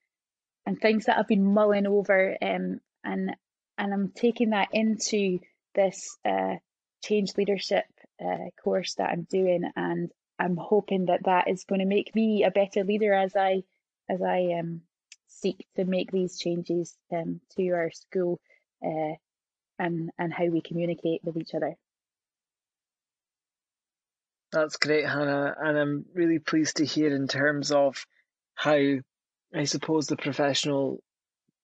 and 0.68 0.80
things 0.80 1.06
that 1.06 1.18
I've 1.18 1.28
been 1.28 1.52
mulling 1.52 1.88
over 1.88 2.38
um, 2.44 2.80
and 3.04 3.36
and 3.76 3.94
I'm 3.94 4.12
taking 4.16 4.52
that 4.52 4.68
into 4.72 5.40
this 5.74 6.16
uh, 6.24 6.58
change 7.04 7.32
leadership 7.38 7.86
uh, 8.24 8.52
course 8.64 8.94
that 9.00 9.10
I'm 9.10 9.26
doing 9.32 9.64
and 9.76 10.12
I'm 10.44 10.58
hoping 10.58 11.06
that 11.06 11.24
that 11.24 11.48
is 11.48 11.64
going 11.64 11.80
to 11.80 11.88
make 11.88 12.14
me 12.14 12.44
a 12.44 12.52
better 12.52 12.84
leader 12.84 13.14
as 13.14 13.36
I 13.36 13.64
as 14.10 14.22
I 14.22 14.60
um, 14.60 14.82
seek 15.28 15.66
to 15.78 15.86
make 15.86 16.12
these 16.12 16.38
changes 16.38 16.96
um, 17.12 17.40
to 17.56 17.70
our 17.70 17.92
school 17.92 18.42
uh, 18.86 19.16
and 19.80 20.12
and 20.18 20.34
how 20.34 20.46
we 20.48 20.62
communicate 20.62 21.22
with 21.24 21.38
each 21.38 21.54
other. 21.56 21.76
That's 24.52 24.78
great, 24.78 25.08
Hannah, 25.08 25.56
and 25.60 25.78
I'm 25.78 26.06
really 26.14 26.40
pleased 26.40 26.78
to 26.78 26.86
hear 26.86 27.16
in 27.16 27.28
terms 27.28 27.72
of 27.72 28.06
how 28.54 28.78
I 29.56 29.64
suppose 29.64 30.08
the 30.08 30.18
professional 30.18 31.02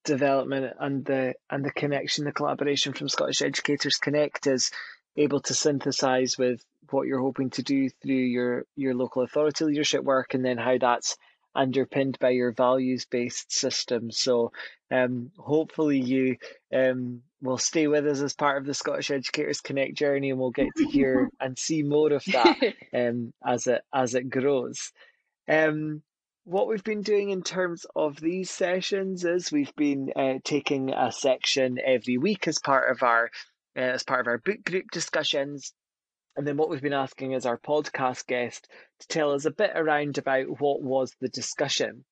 development 0.06 0.74
and 0.80 1.04
the 1.04 1.34
and 1.50 1.66
the 1.66 1.72
connection, 1.72 2.24
the 2.24 2.32
collaboration 2.32 2.94
from 2.94 3.10
Scottish 3.10 3.42
Educators 3.42 3.98
Connect 3.98 4.48
is 4.48 4.72
able 5.18 5.42
to 5.42 5.54
synthesize 5.54 6.38
with 6.38 6.64
what 6.92 7.08
you're 7.08 7.22
hoping 7.22 7.50
to 7.52 7.64
do 7.64 7.90
through 8.02 8.16
your 8.16 8.66
your 8.76 8.96
local 8.96 9.22
authority 9.22 9.66
leadership 9.66 10.04
work 10.04 10.34
and 10.34 10.44
then 10.44 10.58
how 10.58 10.78
that's 10.78 11.18
underpinned 11.56 12.18
by 12.20 12.30
your 12.30 12.52
values 12.52 13.06
based 13.06 13.52
system. 13.52 14.12
So 14.12 14.52
um, 14.92 15.32
hopefully 15.38 16.00
you 16.00 16.38
um, 16.74 17.22
will 17.42 17.58
stay 17.58 17.88
with 17.88 18.08
us 18.08 18.22
as 18.22 18.34
part 18.34 18.58
of 18.58 18.66
the 18.66 18.74
Scottish 18.74 19.12
Educators 19.12 19.62
Connect 19.62 19.96
journey 19.96 20.30
and 20.30 20.40
we'll 20.40 20.52
get 20.52 20.70
to 20.78 20.86
hear 20.86 21.30
and 21.40 21.58
see 21.58 21.84
more 21.84 22.14
of 22.14 22.24
that 22.26 22.58
um, 22.94 23.34
as 23.46 23.68
it 23.68 23.82
as 23.94 24.16
it 24.16 24.30
grows. 24.30 24.92
Um, 25.48 26.04
what 26.46 26.68
we've 26.68 26.84
been 26.84 27.02
doing 27.02 27.30
in 27.30 27.44
terms 27.44 27.86
of 27.96 28.20
these 28.20 28.50
sessions 28.50 29.24
is 29.24 29.52
we've 29.52 29.76
been 29.76 30.12
uh, 30.16 30.40
taking 30.44 30.92
a 30.92 31.12
section 31.12 31.78
every 31.84 32.18
week 32.18 32.48
as 32.48 32.60
part 32.60 32.90
of 32.90 33.04
our 33.04 33.30
uh, 33.80 33.94
as 33.94 34.04
part 34.04 34.20
of 34.20 34.28
our 34.28 34.38
book 34.38 34.64
group 34.66 34.86
discussions. 34.92 35.74
And 36.36 36.46
then 36.46 36.58
what 36.58 36.70
we've 36.70 36.82
been 36.82 36.94
asking 36.94 37.32
is 37.32 37.46
our 37.46 37.58
podcast 37.58 38.28
guest 38.28 38.68
to 39.00 39.08
tell 39.08 39.32
us 39.32 39.46
a 39.46 39.52
bit 39.52 39.72
around 39.76 40.18
about 40.18 40.60
what 40.60 40.82
was 40.82 41.16
the 41.22 41.30
discussion. 41.30 42.04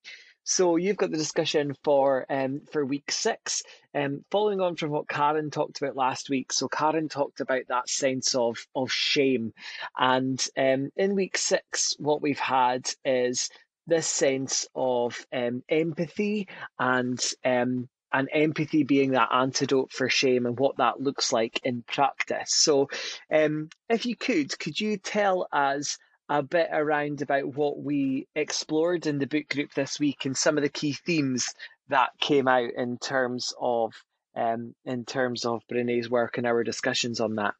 So 0.44 0.76
you've 0.76 0.96
got 0.96 1.10
the 1.10 1.18
discussion 1.18 1.74
for 1.84 2.24
um, 2.30 2.62
for 2.72 2.82
week 2.82 3.12
six, 3.12 3.62
um, 3.94 4.24
following 4.30 4.62
on 4.62 4.76
from 4.76 4.90
what 4.90 5.06
Karen 5.06 5.50
talked 5.50 5.82
about 5.82 5.94
last 5.94 6.30
week. 6.30 6.54
So 6.54 6.68
Karen 6.68 7.10
talked 7.10 7.40
about 7.40 7.64
that 7.68 7.90
sense 7.90 8.34
of 8.34 8.56
of 8.74 8.90
shame, 8.90 9.52
and 9.98 10.42
um, 10.56 10.90
in 10.96 11.14
week 11.14 11.36
six, 11.36 11.96
what 11.98 12.22
we've 12.22 12.38
had 12.38 12.88
is 13.04 13.50
this 13.86 14.06
sense 14.06 14.66
of 14.74 15.26
um, 15.34 15.62
empathy 15.68 16.48
and 16.78 17.20
um, 17.44 17.88
and 18.12 18.28
empathy 18.32 18.84
being 18.84 19.12
that 19.12 19.28
antidote 19.32 19.92
for 19.92 20.08
shame 20.08 20.46
and 20.46 20.58
what 20.58 20.76
that 20.78 21.00
looks 21.00 21.32
like 21.32 21.60
in 21.64 21.82
practice. 21.82 22.52
So, 22.54 22.88
um, 23.32 23.68
if 23.88 24.06
you 24.06 24.16
could, 24.16 24.58
could 24.58 24.80
you 24.80 24.96
tell 24.96 25.46
us 25.52 25.98
a 26.28 26.42
bit 26.42 26.68
around 26.72 27.22
about 27.22 27.46
what 27.54 27.78
we 27.78 28.28
explored 28.34 29.06
in 29.06 29.18
the 29.18 29.26
book 29.26 29.48
group 29.48 29.72
this 29.74 29.98
week 29.98 30.24
and 30.24 30.36
some 30.36 30.58
of 30.58 30.62
the 30.62 30.68
key 30.68 30.92
themes 30.92 31.54
that 31.88 32.10
came 32.20 32.46
out 32.46 32.70
in 32.76 32.98
terms 32.98 33.52
of 33.60 33.94
um, 34.36 34.74
in 34.84 35.04
terms 35.04 35.44
of 35.44 35.62
Brene's 35.68 36.08
work 36.08 36.38
and 36.38 36.46
our 36.46 36.62
discussions 36.62 37.18
on 37.20 37.36
that? 37.36 37.54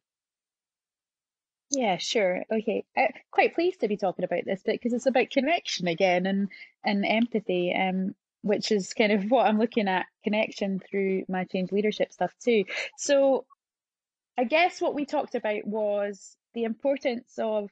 Yeah, 1.71 1.97
sure. 1.97 2.43
Okay. 2.51 2.85
Uh, 2.97 3.07
quite 3.31 3.53
pleased 3.53 3.81
to 3.81 3.87
be 3.87 3.97
talking 3.97 4.25
about 4.25 4.45
this 4.45 4.61
because 4.65 4.93
it's 4.93 5.05
about 5.05 5.29
connection 5.29 5.87
again 5.87 6.25
and 6.25 6.49
and 6.83 7.05
empathy. 7.05 7.73
Um, 7.73 8.15
which 8.41 8.71
is 8.71 8.93
kind 8.93 9.11
of 9.11 9.23
what 9.29 9.45
I'm 9.45 9.59
looking 9.59 9.87
at 9.87 10.05
connection 10.23 10.79
through 10.79 11.23
my 11.27 11.45
change 11.45 11.71
leadership 11.71 12.11
stuff 12.11 12.33
too. 12.43 12.65
So 12.97 13.45
I 14.37 14.45
guess 14.45 14.79
what 14.79 14.95
we 14.95 15.05
talked 15.05 15.35
about 15.35 15.65
was 15.65 16.35
the 16.53 16.63
importance 16.63 17.33
of 17.37 17.69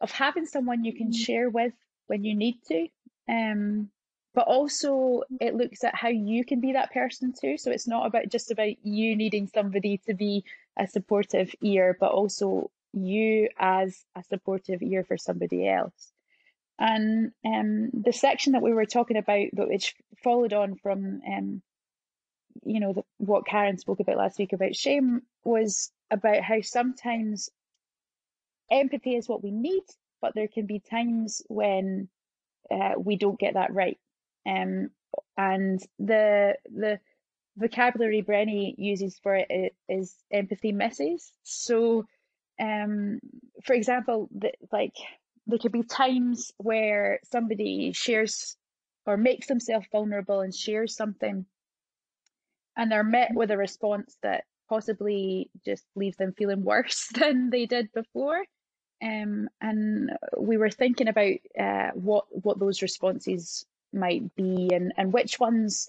of 0.00 0.10
having 0.10 0.46
someone 0.46 0.84
you 0.84 0.94
can 0.94 1.10
mm. 1.10 1.16
share 1.16 1.48
with 1.48 1.72
when 2.06 2.22
you 2.24 2.34
need 2.34 2.58
to. 2.68 2.86
Um, 3.28 3.90
but 4.34 4.46
also 4.46 5.22
it 5.40 5.54
looks 5.54 5.82
at 5.82 5.94
how 5.94 6.08
you 6.08 6.44
can 6.44 6.60
be 6.60 6.74
that 6.74 6.92
person 6.92 7.32
too. 7.32 7.56
So 7.56 7.70
it's 7.70 7.88
not 7.88 8.06
about 8.06 8.28
just 8.28 8.50
about 8.50 8.84
you 8.84 9.16
needing 9.16 9.46
somebody 9.46 9.98
to 10.06 10.14
be 10.14 10.44
a 10.78 10.86
supportive 10.86 11.54
ear, 11.62 11.96
but 11.98 12.10
also 12.10 12.70
you 12.92 13.48
as 13.58 14.04
a 14.14 14.22
supportive 14.22 14.82
ear 14.82 15.04
for 15.04 15.16
somebody 15.16 15.66
else. 15.66 16.12
And 16.78 17.32
um, 17.44 17.90
the 17.92 18.12
section 18.12 18.52
that 18.52 18.62
we 18.62 18.74
were 18.74 18.86
talking 18.86 19.16
about, 19.16 19.48
which 19.52 19.94
followed 20.22 20.52
on 20.52 20.76
from, 20.76 21.20
um, 21.26 21.62
you 22.64 22.80
know, 22.80 22.92
the, 22.92 23.02
what 23.18 23.46
Karen 23.46 23.78
spoke 23.78 24.00
about 24.00 24.18
last 24.18 24.38
week 24.38 24.52
about 24.52 24.76
shame, 24.76 25.22
was 25.44 25.90
about 26.10 26.42
how 26.42 26.60
sometimes 26.60 27.48
empathy 28.70 29.14
is 29.14 29.28
what 29.28 29.42
we 29.42 29.50
need, 29.50 29.84
but 30.20 30.34
there 30.34 30.48
can 30.48 30.66
be 30.66 30.80
times 30.80 31.42
when 31.48 32.08
uh, 32.70 32.94
we 32.98 33.16
don't 33.16 33.38
get 33.38 33.54
that 33.54 33.72
right. 33.72 33.98
Um, 34.46 34.90
and 35.36 35.80
the 35.98 36.56
the 36.74 37.00
vocabulary 37.56 38.22
Brené 38.22 38.74
uses 38.76 39.18
for 39.22 39.34
it 39.34 39.74
is 39.88 40.14
empathy 40.30 40.72
misses. 40.72 41.32
So, 41.42 42.06
um, 42.60 43.20
for 43.64 43.72
example, 43.72 44.28
the, 44.34 44.52
like 44.70 44.94
there 45.46 45.58
could 45.58 45.72
be 45.72 45.82
times 45.82 46.52
where 46.58 47.20
somebody 47.24 47.92
shares 47.92 48.56
or 49.06 49.16
makes 49.16 49.46
themselves 49.46 49.86
vulnerable 49.92 50.40
and 50.40 50.54
shares 50.54 50.96
something 50.96 51.46
and 52.76 52.92
they're 52.92 53.04
met 53.04 53.32
with 53.34 53.50
a 53.50 53.56
response 53.56 54.16
that 54.22 54.44
possibly 54.68 55.50
just 55.64 55.84
leaves 55.94 56.16
them 56.16 56.34
feeling 56.36 56.62
worse 56.62 57.08
than 57.14 57.50
they 57.50 57.66
did 57.66 57.92
before. 57.92 58.44
Um, 59.02 59.48
and 59.60 60.12
we 60.38 60.56
were 60.56 60.70
thinking 60.70 61.08
about 61.08 61.34
uh, 61.58 61.90
what 61.94 62.24
what 62.30 62.58
those 62.58 62.80
responses 62.80 63.66
might 63.92 64.34
be 64.36 64.70
and 64.72 64.92
and 64.96 65.12
which 65.12 65.38
ones 65.38 65.88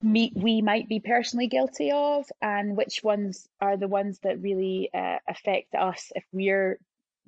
me, 0.00 0.32
we 0.34 0.62
might 0.62 0.88
be 0.88 1.00
personally 1.00 1.48
guilty 1.48 1.90
of 1.90 2.26
and 2.40 2.76
which 2.76 3.02
ones 3.02 3.48
are 3.60 3.76
the 3.76 3.88
ones 3.88 4.20
that 4.22 4.40
really 4.40 4.90
uh, 4.94 5.18
affect 5.28 5.74
us 5.74 6.12
if 6.14 6.24
we're 6.32 6.78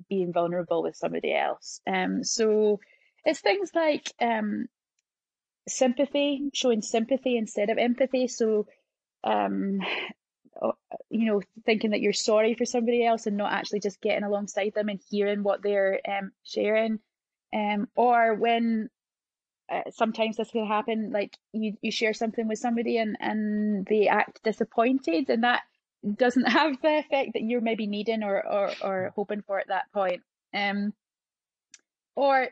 being 0.09 0.33
vulnerable 0.33 0.83
with 0.83 0.95
somebody 0.95 1.33
else. 1.33 1.81
Um, 1.87 2.23
so 2.23 2.79
it's 3.25 3.41
things 3.41 3.71
like 3.73 4.11
um, 4.21 4.67
sympathy, 5.67 6.49
showing 6.53 6.81
sympathy 6.81 7.37
instead 7.37 7.69
of 7.69 7.77
empathy. 7.77 8.27
So, 8.27 8.67
um, 9.23 9.79
you 11.09 11.25
know, 11.25 11.41
thinking 11.65 11.91
that 11.91 12.01
you're 12.01 12.13
sorry 12.13 12.55
for 12.55 12.65
somebody 12.65 13.05
else 13.05 13.27
and 13.27 13.37
not 13.37 13.53
actually 13.53 13.81
just 13.81 14.01
getting 14.01 14.23
alongside 14.23 14.73
them 14.73 14.89
and 14.89 14.99
hearing 15.09 15.43
what 15.43 15.61
they're 15.61 15.99
um, 16.07 16.31
sharing. 16.43 16.99
Um, 17.53 17.87
or 17.95 18.33
when 18.35 18.89
uh, 19.71 19.91
sometimes 19.91 20.37
this 20.37 20.51
can 20.51 20.65
happen, 20.65 21.11
like 21.13 21.37
you, 21.51 21.73
you 21.81 21.91
share 21.91 22.13
something 22.13 22.47
with 22.47 22.59
somebody 22.59 22.97
and, 22.97 23.17
and 23.19 23.85
they 23.85 24.07
act 24.07 24.41
disappointed, 24.43 25.29
and 25.29 25.43
that 25.43 25.61
doesn't 26.15 26.45
have 26.49 26.81
the 26.81 26.99
effect 26.99 27.31
that 27.33 27.43
you're 27.43 27.61
maybe 27.61 27.87
needing 27.87 28.23
or 28.23 28.45
or, 28.45 28.71
or 28.81 29.13
hoping 29.15 29.41
for 29.41 29.59
at 29.59 29.67
that 29.67 29.91
point. 29.93 30.21
Um, 30.53 30.93
or 32.15 32.47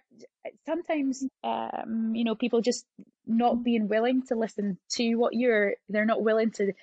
sometimes 0.65 1.23
um, 1.43 2.13
you 2.13 2.23
know 2.23 2.35
people 2.35 2.61
just 2.61 2.85
not 3.25 3.63
being 3.63 3.87
willing 3.87 4.23
to 4.27 4.35
listen 4.35 4.77
to 4.91 5.15
what 5.15 5.33
you're 5.33 5.73
they're 5.89 6.05
not 6.05 6.21
willing 6.23 6.51
to 6.51 6.73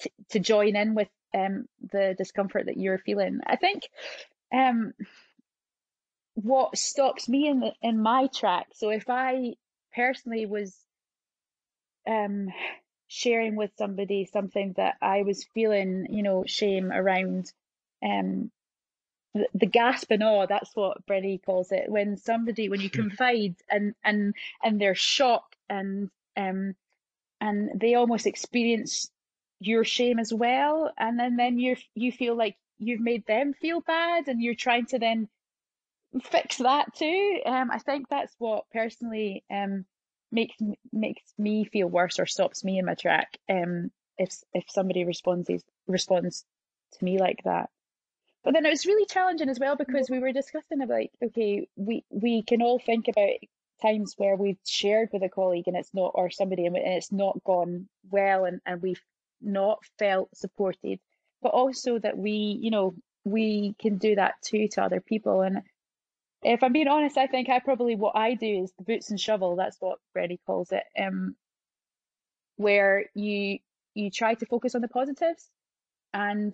to, 0.00 0.10
to 0.30 0.40
join 0.40 0.74
in 0.74 0.94
with 0.94 1.08
um, 1.34 1.66
the 1.92 2.14
discomfort 2.18 2.66
that 2.66 2.76
you're 2.76 2.98
feeling. 2.98 3.40
I 3.46 3.56
think 3.56 3.84
um, 4.52 4.92
what 6.34 6.76
stops 6.76 7.28
me 7.28 7.46
in 7.48 7.60
the, 7.60 7.72
in 7.82 8.02
my 8.02 8.26
track 8.34 8.66
so 8.72 8.90
if 8.90 9.04
i 9.08 9.52
personally 9.94 10.46
was 10.46 10.74
um 12.08 12.48
sharing 13.12 13.56
with 13.56 13.70
somebody 13.76 14.24
something 14.24 14.72
that 14.78 14.96
I 15.02 15.22
was 15.22 15.44
feeling, 15.52 16.06
you 16.10 16.22
know, 16.22 16.44
shame 16.46 16.90
around 16.90 17.52
um 18.02 18.50
the, 19.34 19.48
the 19.54 19.66
gasp 19.66 20.10
and 20.10 20.22
awe, 20.22 20.46
that's 20.46 20.74
what 20.74 21.06
Brene 21.06 21.44
calls 21.44 21.72
it. 21.72 21.90
When 21.90 22.16
somebody 22.16 22.68
when 22.70 22.80
you 22.80 22.88
hmm. 22.88 23.02
confide 23.02 23.56
and 23.70 23.94
and 24.02 24.34
and 24.62 24.80
they're 24.80 24.94
shocked 24.94 25.56
and 25.68 26.10
um 26.36 26.74
and 27.40 27.70
they 27.78 27.94
almost 27.94 28.26
experience 28.26 29.10
your 29.60 29.84
shame 29.84 30.18
as 30.18 30.32
well 30.32 30.90
and 30.98 31.18
then 31.18 31.36
then 31.36 31.58
you 31.58 31.76
you 31.94 32.10
feel 32.10 32.34
like 32.34 32.56
you've 32.78 33.00
made 33.00 33.24
them 33.26 33.52
feel 33.52 33.80
bad 33.80 34.26
and 34.26 34.42
you're 34.42 34.54
trying 34.54 34.86
to 34.86 34.98
then 34.98 35.28
fix 36.24 36.56
that 36.58 36.92
too 36.94 37.40
um 37.46 37.70
i 37.70 37.78
think 37.78 38.08
that's 38.08 38.34
what 38.38 38.64
personally 38.72 39.44
um 39.50 39.84
makes 40.32 40.56
makes 40.92 41.22
me 41.38 41.64
feel 41.64 41.86
worse 41.86 42.18
or 42.18 42.26
stops 42.26 42.64
me 42.64 42.78
in 42.78 42.86
my 42.86 42.94
track 42.94 43.38
um 43.48 43.90
if 44.18 44.34
if 44.52 44.64
somebody 44.68 45.04
responds 45.04 45.50
responds 45.86 46.44
to 46.98 47.04
me 47.04 47.18
like 47.18 47.40
that. 47.44 47.70
But 48.44 48.54
then 48.54 48.66
it 48.66 48.70
was 48.70 48.86
really 48.86 49.06
challenging 49.06 49.48
as 49.48 49.60
well 49.60 49.76
because 49.76 50.10
we 50.10 50.18
were 50.18 50.32
discussing 50.32 50.82
about 50.82 51.06
okay 51.24 51.68
we 51.76 52.04
we 52.10 52.42
can 52.42 52.62
all 52.62 52.78
think 52.78 53.08
about 53.08 53.36
times 53.80 54.14
where 54.16 54.36
we've 54.36 54.58
shared 54.66 55.10
with 55.12 55.22
a 55.22 55.28
colleague 55.28 55.66
and 55.66 55.76
it's 55.76 55.94
not 55.94 56.12
or 56.14 56.30
somebody 56.30 56.66
and 56.66 56.76
it's 56.76 57.12
not 57.12 57.42
gone 57.44 57.88
well 58.10 58.44
and, 58.44 58.60
and 58.64 58.80
we've 58.80 59.02
not 59.40 59.80
felt 59.98 60.28
supported. 60.34 61.00
But 61.42 61.50
also 61.50 61.98
that 61.98 62.16
we 62.16 62.58
you 62.60 62.70
know 62.70 62.94
we 63.24 63.74
can 63.78 63.98
do 63.98 64.16
that 64.16 64.34
too 64.42 64.68
to 64.72 64.82
other 64.82 65.00
people. 65.00 65.42
And 65.42 65.62
if 66.42 66.62
I'm 66.62 66.72
being 66.72 66.88
honest, 66.88 67.16
I 67.18 67.26
think 67.26 67.48
I 67.48 67.60
probably 67.60 67.96
what 67.96 68.16
I 68.16 68.34
do 68.34 68.64
is 68.64 68.72
the 68.78 68.84
boots 68.84 69.10
and 69.10 69.20
shovel. 69.20 69.56
That's 69.56 69.76
what 69.80 69.98
Brené 70.16 70.38
calls 70.46 70.72
it. 70.72 70.84
Um, 71.00 71.36
where 72.56 73.06
you 73.14 73.58
you 73.94 74.10
try 74.10 74.34
to 74.34 74.46
focus 74.46 74.74
on 74.74 74.80
the 74.80 74.88
positives 74.88 75.48
and 76.14 76.52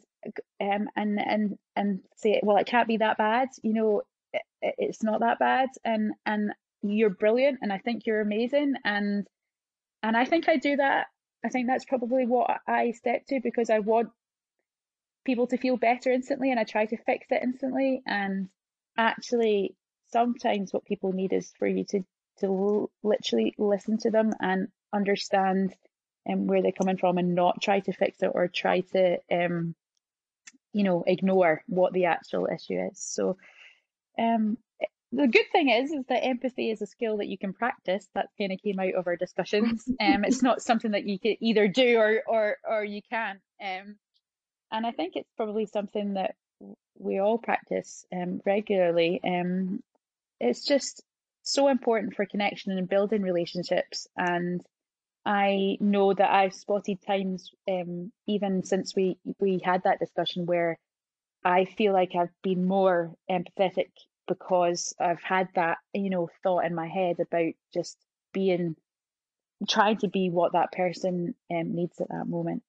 um 0.61 0.89
and 0.97 1.19
and 1.19 1.59
and 1.77 2.01
say 2.17 2.41
well 2.43 2.57
it 2.57 2.67
can't 2.67 2.89
be 2.89 2.97
that 2.97 3.19
bad 3.19 3.49
you 3.63 3.73
know 3.73 4.03
it, 4.33 4.43
it's 4.79 5.03
not 5.03 5.21
that 5.21 5.39
bad 5.39 5.69
and 5.85 6.13
and 6.27 6.53
you're 6.83 7.11
brilliant 7.11 7.59
and 7.63 7.73
i 7.73 7.79
think 7.79 8.07
you're 8.07 8.21
amazing 8.21 8.75
and 8.85 9.27
and 10.03 10.17
i 10.17 10.25
think 10.25 10.49
i 10.49 10.57
do 10.57 10.77
that 10.77 11.07
i 11.45 11.49
think 11.49 11.67
that's 11.67 11.85
probably 11.85 12.27
what 12.27 12.61
i 12.67 12.93
step 12.93 13.25
to 13.27 13.41
because 13.43 13.71
i 13.71 13.79
want 13.79 14.09
people 15.25 15.47
to 15.47 15.59
feel 15.59 15.77
better 15.77 16.11
instantly 16.11 16.51
and 16.51 16.59
i 16.59 16.65
try 16.65 16.87
to 16.87 16.97
fix 16.97 17.27
it 17.31 17.43
instantly 17.43 18.03
and 18.07 18.49
actually 18.97 19.75
sometimes 20.11 20.73
what 20.73 20.85
people 20.85 21.13
need 21.13 21.33
is 21.33 21.53
for 21.59 21.67
you 21.67 21.85
to 21.85 22.05
to 22.41 22.91
literally 23.03 23.55
listen 23.59 23.99
to 23.99 24.11
them 24.11 24.33
and 24.41 24.69
understand 24.93 25.75
um, 26.31 26.47
where 26.47 26.63
they're 26.63 26.73
coming 26.73 26.97
from 26.97 27.19
and 27.19 27.35
not 27.35 27.61
try 27.61 27.81
to 27.81 27.93
fix 27.93 28.23
it 28.23 28.31
or 28.33 28.49
try 28.49 28.81
to 28.81 29.19
um, 29.31 29.75
you 30.73 30.85
know 30.85 31.03
ignore 31.07 31.63
what 31.67 31.93
the 31.93 32.07
actual 32.07 32.47
issue 32.47 32.89
is. 32.91 32.99
So 33.01 33.37
um, 34.19 34.57
the 35.11 35.27
good 35.27 35.47
thing 35.53 35.71
is 35.71 35.91
is 35.91 36.05
that 36.09 36.25
empathy 36.25 36.71
is 36.71 36.83
a 36.83 36.87
skill 36.87 37.19
that 37.19 37.29
you 37.29 37.39
can 37.39 37.53
practice. 37.53 38.07
That 38.15 38.29
kind 38.39 38.53
of 38.53 38.63
came 38.63 38.79
out 38.79 38.95
of 38.95 39.07
our 39.07 39.17
discussions. 39.17 39.85
Um, 40.01 40.25
it's 40.25 40.43
not 40.43 40.63
something 40.63 40.93
that 40.93 41.07
you 41.07 41.19
can 41.19 41.37
either 41.41 41.67
do 41.69 41.99
or 41.99 42.23
or 42.27 42.57
or 42.69 42.85
you 42.85 43.01
can 43.11 43.41
um, 43.61 43.97
and 44.71 44.87
i 44.87 44.93
think 44.93 45.17
it's 45.17 45.31
probably 45.37 45.67
something 45.67 46.15
that 46.15 46.35
we 46.99 47.19
all 47.19 47.39
practice 47.39 48.05
um, 48.13 48.41
regularly. 48.45 49.21
Um, 49.25 49.81
it's 50.41 50.65
just 50.65 51.03
so 51.43 51.69
important 51.69 52.15
for 52.15 52.27
connection 52.27 52.73
and 52.73 52.89
building 52.89 53.23
relationships 53.23 54.07
and 54.17 54.63
I 55.29 55.77
know 55.79 56.15
that 56.15 56.31
I've 56.31 56.55
spotted 56.55 57.03
times, 57.03 57.51
um, 57.71 58.11
even 58.27 58.65
since 58.65 58.97
we 58.97 59.19
we 59.39 59.61
had 59.63 59.83
that 59.83 59.99
discussion, 59.99 60.47
where 60.47 60.79
I 61.45 61.67
feel 61.67 61.93
like 61.93 62.15
I've 62.15 62.33
been 62.43 62.67
more 62.67 63.15
empathetic 63.31 63.91
because 64.27 64.95
I've 64.99 65.23
had 65.23 65.49
that, 65.55 65.79
you 65.93 66.09
know, 66.09 66.31
thought 66.43 66.65
in 66.65 66.75
my 66.75 66.89
head 66.89 67.17
about 67.21 67.53
just 67.75 67.99
being, 68.33 68.75
trying 69.69 69.99
to 69.99 70.09
be 70.09 70.31
what 70.31 70.53
that 70.53 70.73
person 70.73 71.35
um, 71.51 71.75
needs 71.75 72.01
at 72.01 72.09
that 72.09 72.27
moment. 72.27 72.63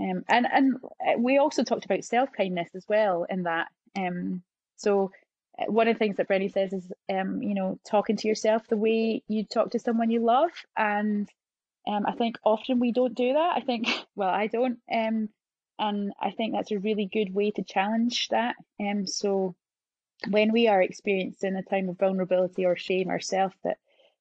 Um, 0.00 0.24
and 0.26 0.46
and 0.50 0.76
uh, 1.06 1.18
we 1.18 1.36
also 1.36 1.64
talked 1.64 1.84
about 1.84 2.04
self 2.04 2.30
kindness 2.34 2.70
as 2.74 2.86
well 2.88 3.26
in 3.28 3.42
that. 3.42 3.68
Um, 3.94 4.42
so 4.76 5.10
one 5.66 5.88
of 5.88 5.94
the 5.94 5.98
things 5.98 6.16
that 6.16 6.28
Brené 6.28 6.52
says 6.52 6.72
is, 6.72 6.92
um, 7.12 7.42
you 7.42 7.54
know, 7.54 7.78
talking 7.88 8.16
to 8.16 8.28
yourself 8.28 8.62
the 8.68 8.76
way 8.76 9.22
you 9.28 9.44
talk 9.44 9.70
to 9.70 9.78
someone 9.78 10.10
you 10.10 10.24
love, 10.24 10.50
and 10.76 11.28
um, 11.86 12.06
I 12.06 12.12
think 12.12 12.36
often 12.44 12.78
we 12.78 12.92
don't 12.92 13.14
do 13.14 13.32
that. 13.32 13.56
I 13.56 13.60
think, 13.60 13.88
well, 14.14 14.30
I 14.30 14.46
don't. 14.46 14.78
Um, 14.92 15.28
and 15.78 16.12
I 16.20 16.30
think 16.30 16.52
that's 16.52 16.72
a 16.72 16.78
really 16.78 17.08
good 17.10 17.34
way 17.34 17.52
to 17.52 17.64
challenge 17.64 18.28
that. 18.28 18.54
Um, 18.78 19.06
so 19.06 19.56
when 20.28 20.52
we 20.52 20.68
are 20.68 20.82
experiencing 20.82 21.56
a 21.56 21.62
time 21.62 21.88
of 21.88 21.98
vulnerability 21.98 22.66
or 22.66 22.76
shame 22.76 23.08
ourselves, 23.08 23.54
that 23.64 23.78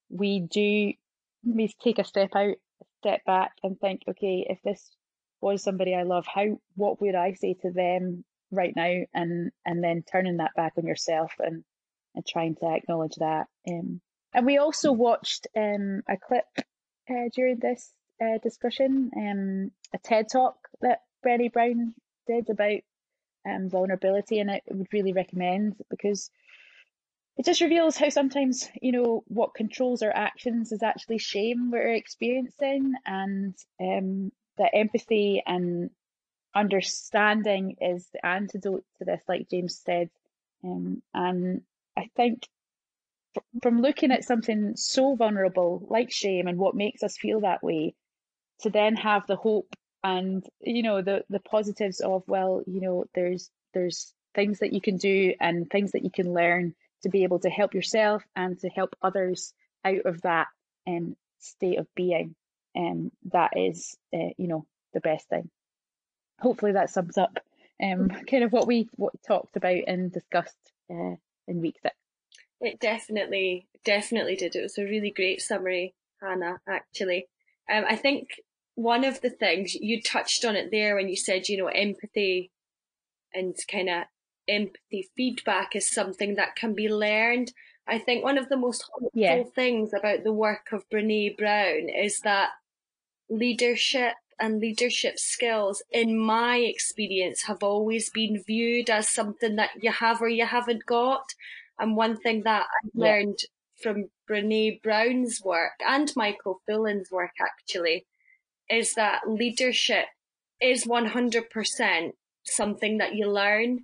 we 0.09 0.39
do 0.39 0.93
maybe 1.43 1.75
take 1.81 1.99
a 1.99 2.05
step 2.05 2.29
out, 2.35 2.55
step 2.99 3.25
back, 3.25 3.51
and 3.61 3.77
think, 3.77 4.03
okay, 4.07 4.45
if 4.49 4.61
this 4.63 4.89
was 5.41 5.61
somebody 5.61 5.93
I 5.93 6.03
love, 6.03 6.25
how 6.33 6.59
what 6.75 7.01
would 7.01 7.15
I 7.15 7.33
say 7.33 7.55
to 7.61 7.71
them 7.71 8.23
right 8.51 8.73
now? 8.75 9.05
And 9.13 9.51
and 9.65 9.83
then 9.83 10.03
turning 10.03 10.37
that 10.37 10.55
back 10.55 10.73
on 10.77 10.85
yourself 10.85 11.31
and 11.39 11.63
and 12.15 12.25
trying 12.25 12.55
to 12.55 12.67
acknowledge 12.67 13.15
that. 13.15 13.47
Um, 13.67 14.01
and 14.33 14.45
we 14.45 14.57
also 14.57 14.91
watched 14.91 15.47
um, 15.55 16.03
a 16.07 16.17
clip 16.17 16.45
uh, 17.09 17.29
during 17.33 17.57
this 17.57 17.91
uh, 18.21 18.37
discussion, 18.43 19.11
um, 19.15 19.71
a 19.93 19.97
TED 19.97 20.27
talk 20.31 20.55
that 20.81 21.01
Brené 21.25 21.51
Brown 21.51 21.93
did 22.27 22.49
about 22.49 22.79
um, 23.47 23.69
vulnerability, 23.69 24.39
and 24.39 24.51
I 24.51 24.61
would 24.69 24.91
really 24.93 25.13
recommend 25.13 25.75
because 25.89 26.29
it 27.37 27.45
just 27.45 27.61
reveals 27.61 27.97
how 27.97 28.09
sometimes 28.09 28.69
you 28.81 28.91
know 28.91 29.23
what 29.27 29.55
controls 29.55 30.01
our 30.01 30.13
actions 30.13 30.71
is 30.71 30.83
actually 30.83 31.19
shame 31.19 31.71
we're 31.71 31.93
experiencing, 31.93 32.93
and 33.05 33.55
um, 33.81 34.31
that 34.57 34.75
empathy 34.75 35.41
and 35.45 35.89
understanding 36.59 37.75
is 37.81 38.07
the 38.13 38.25
antidote 38.25 38.83
to 38.97 39.05
this, 39.05 39.21
like 39.27 39.49
James 39.49 39.81
said. 39.83 40.09
Um, 40.63 41.01
and 41.13 41.61
I 41.97 42.09
think 42.15 42.47
from 43.61 43.81
looking 43.81 44.11
at 44.11 44.23
something 44.23 44.75
so 44.75 45.15
vulnerable 45.15 45.85
like 45.89 46.11
shame 46.11 46.47
and 46.47 46.57
what 46.57 46.75
makes 46.75 47.03
us 47.03 47.17
feel 47.17 47.41
that 47.41 47.63
way 47.63 47.93
to 48.61 48.69
then 48.69 48.95
have 48.95 49.25
the 49.27 49.35
hope 49.35 49.75
and 50.03 50.45
you 50.61 50.83
know 50.83 51.01
the 51.01 51.23
the 51.29 51.39
positives 51.39 51.99
of 51.99 52.23
well 52.27 52.61
you 52.65 52.81
know 52.81 53.05
there's 53.13 53.49
there's 53.73 54.13
things 54.33 54.59
that 54.59 54.73
you 54.73 54.81
can 54.81 54.97
do 54.97 55.33
and 55.39 55.69
things 55.69 55.91
that 55.91 56.03
you 56.03 56.11
can 56.11 56.33
learn 56.33 56.73
to 57.03 57.09
be 57.09 57.23
able 57.23 57.39
to 57.39 57.49
help 57.49 57.73
yourself 57.73 58.23
and 58.35 58.59
to 58.59 58.69
help 58.69 58.95
others 59.01 59.53
out 59.85 60.05
of 60.05 60.21
that 60.21 60.47
um, 60.87 61.15
state 61.39 61.79
of 61.79 61.87
being 61.95 62.35
and 62.75 63.05
um, 63.05 63.11
that 63.31 63.51
is 63.55 63.97
uh, 64.13 64.31
you 64.37 64.47
know 64.47 64.65
the 64.93 64.99
best 64.99 65.27
thing 65.29 65.49
hopefully 66.41 66.73
that 66.73 66.89
sums 66.89 67.17
up 67.17 67.39
um, 67.81 68.09
kind 68.29 68.43
of 68.43 68.51
what 68.51 68.67
we 68.67 68.89
what 68.95 69.13
we 69.13 69.19
talked 69.27 69.55
about 69.55 69.83
and 69.87 70.11
discussed 70.11 70.71
uh, 70.91 71.15
in 71.47 71.61
week 71.61 71.75
six 71.81 71.95
it 72.61 72.79
definitely, 72.79 73.67
definitely 73.85 74.35
did. 74.35 74.55
It 74.55 74.61
was 74.61 74.77
a 74.77 74.83
really 74.83 75.11
great 75.11 75.41
summary, 75.41 75.95
Hannah, 76.21 76.59
actually. 76.67 77.27
Um, 77.71 77.85
I 77.87 77.95
think 77.95 78.29
one 78.75 79.05
of 79.05 79.21
the 79.21 79.29
things 79.29 79.75
you 79.75 80.01
touched 80.01 80.43
on 80.43 80.55
it 80.55 80.69
there 80.71 80.95
when 80.95 81.09
you 81.09 81.15
said, 81.15 81.47
you 81.47 81.57
know, 81.57 81.67
empathy 81.67 82.51
and 83.33 83.55
kind 83.71 83.89
of 83.89 84.03
empathy 84.47 85.09
feedback 85.15 85.75
is 85.75 85.89
something 85.89 86.35
that 86.35 86.55
can 86.55 86.73
be 86.73 86.89
learned. 86.89 87.53
I 87.87 87.97
think 87.97 88.23
one 88.23 88.37
of 88.37 88.49
the 88.49 88.57
most 88.57 88.83
hopeful 88.91 89.11
yeah. 89.13 89.43
things 89.55 89.91
about 89.93 90.23
the 90.23 90.33
work 90.33 90.69
of 90.71 90.89
Brené 90.89 91.37
Brown 91.37 91.89
is 91.89 92.19
that 92.21 92.49
leadership 93.29 94.15
and 94.39 94.59
leadership 94.59 95.19
skills, 95.19 95.83
in 95.91 96.17
my 96.17 96.57
experience, 96.57 97.43
have 97.43 97.63
always 97.63 98.09
been 98.09 98.43
viewed 98.45 98.89
as 98.89 99.09
something 99.09 99.55
that 99.55 99.71
you 99.81 99.91
have 99.91 100.21
or 100.21 100.29
you 100.29 100.45
haven't 100.45 100.85
got. 100.85 101.33
And 101.77 101.95
one 101.95 102.17
thing 102.17 102.43
that 102.43 102.63
I 102.63 102.89
yeah. 102.93 103.05
learned 103.05 103.39
from 103.81 104.09
Brené 104.29 104.81
Brown's 104.81 105.41
work 105.43 105.73
and 105.87 106.11
Michael 106.15 106.61
Fullan's 106.65 107.09
work 107.11 107.31
actually 107.41 108.05
is 108.69 108.93
that 108.95 109.21
leadership 109.27 110.05
is 110.61 110.85
100% 110.85 112.11
something 112.43 112.97
that 112.97 113.15
you 113.15 113.31
learn 113.31 113.79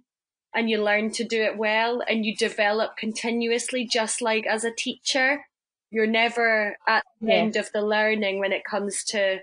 and 0.53 0.69
you 0.69 0.81
learn 0.81 1.11
to 1.11 1.23
do 1.23 1.43
it 1.43 1.57
well 1.57 2.01
and 2.07 2.25
you 2.25 2.35
develop 2.35 2.97
continuously 2.97 3.85
just 3.85 4.21
like 4.21 4.45
as 4.45 4.63
a 4.63 4.73
teacher 4.73 5.45
you're 5.91 6.07
never 6.07 6.77
at 6.87 7.03
the 7.21 7.27
yeah. 7.27 7.35
end 7.35 7.55
of 7.55 7.71
the 7.73 7.81
learning 7.81 8.39
when 8.39 8.51
it 8.51 8.63
comes 8.69 9.03
to 9.03 9.39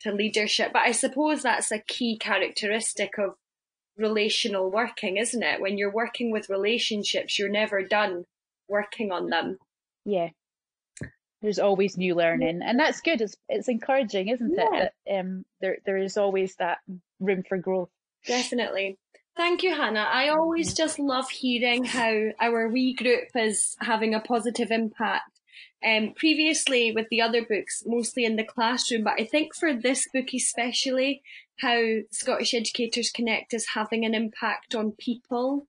to 0.00 0.12
leadership 0.12 0.72
but 0.72 0.82
i 0.82 0.92
suppose 0.92 1.42
that's 1.42 1.70
a 1.72 1.78
key 1.78 2.16
characteristic 2.18 3.18
of 3.18 3.34
relational 3.98 4.70
working, 4.70 5.16
isn't 5.16 5.42
it? 5.42 5.60
When 5.60 5.76
you're 5.76 5.92
working 5.92 6.30
with 6.30 6.48
relationships, 6.48 7.38
you're 7.38 7.50
never 7.50 7.82
done 7.82 8.24
working 8.68 9.10
on 9.12 9.28
them. 9.28 9.58
Yeah. 10.04 10.28
There's 11.42 11.58
always 11.58 11.96
new 11.96 12.14
learning, 12.16 12.62
and 12.64 12.80
that's 12.80 13.00
good. 13.00 13.20
It's 13.20 13.36
it's 13.48 13.68
encouraging, 13.68 14.26
isn't 14.28 14.54
yeah. 14.56 14.64
it? 14.74 14.92
That 15.06 15.20
um, 15.20 15.44
there 15.60 15.78
there 15.86 15.96
is 15.96 16.16
always 16.16 16.56
that 16.56 16.78
room 17.20 17.44
for 17.48 17.58
growth. 17.58 17.90
Definitely. 18.26 18.98
Thank 19.36 19.62
you, 19.62 19.72
Hannah. 19.72 20.08
I 20.10 20.30
always 20.30 20.74
just 20.74 20.98
love 20.98 21.30
hearing 21.30 21.84
how 21.84 22.30
our 22.40 22.68
wee 22.68 22.92
group 22.92 23.28
is 23.36 23.76
having 23.80 24.14
a 24.14 24.20
positive 24.20 24.72
impact. 24.72 25.37
Um, 25.86 26.12
previously 26.16 26.90
with 26.90 27.06
the 27.08 27.22
other 27.22 27.42
books, 27.42 27.84
mostly 27.86 28.24
in 28.24 28.34
the 28.34 28.44
classroom, 28.44 29.04
but 29.04 29.20
I 29.20 29.24
think 29.24 29.54
for 29.54 29.72
this 29.72 30.08
book 30.12 30.26
especially, 30.34 31.22
how 31.60 31.80
Scottish 32.10 32.52
Educators 32.52 33.10
Connect 33.10 33.54
is 33.54 33.68
having 33.74 34.04
an 34.04 34.14
impact 34.14 34.74
on 34.74 34.92
people 34.98 35.68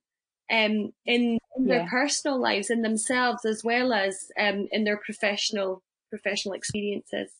um, 0.50 0.92
in, 1.06 1.38
in 1.56 1.66
yeah. 1.66 1.78
their 1.78 1.88
personal 1.88 2.40
lives, 2.40 2.70
in 2.70 2.82
themselves, 2.82 3.44
as 3.44 3.62
well 3.62 3.92
as 3.92 4.26
um, 4.38 4.66
in 4.72 4.84
their 4.84 4.96
professional 4.96 5.82
professional 6.10 6.54
experiences. 6.54 7.30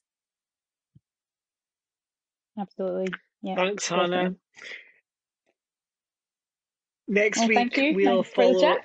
Absolutely. 2.58 3.12
Yeah. 3.42 3.56
Thanks, 3.56 3.88
Hannah. 3.88 4.34
Next 7.08 7.40
well, 7.40 7.48
week 7.48 7.96
we'll 7.96 8.22
Thanks 8.22 8.60
follow. 8.60 8.76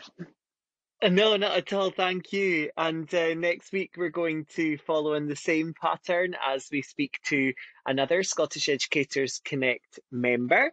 Uh, 1.02 1.10
no, 1.10 1.36
not 1.36 1.58
at 1.58 1.74
all. 1.74 1.92
Thank 1.92 2.32
you. 2.32 2.70
And 2.78 3.14
uh, 3.14 3.34
next 3.34 3.74
week, 3.74 3.96
we're 3.98 4.10
going 4.10 4.46
to 4.56 4.78
follow 4.78 5.14
in 5.14 5.28
the 5.28 5.36
same 5.36 5.74
pattern 5.80 6.36
as 6.46 6.68
we 6.72 6.82
speak 6.82 7.20
to 7.26 7.54
another 7.86 8.24
Scottish 8.24 8.70
Educators 8.70 9.42
Connect 9.44 10.00
member. 10.12 10.72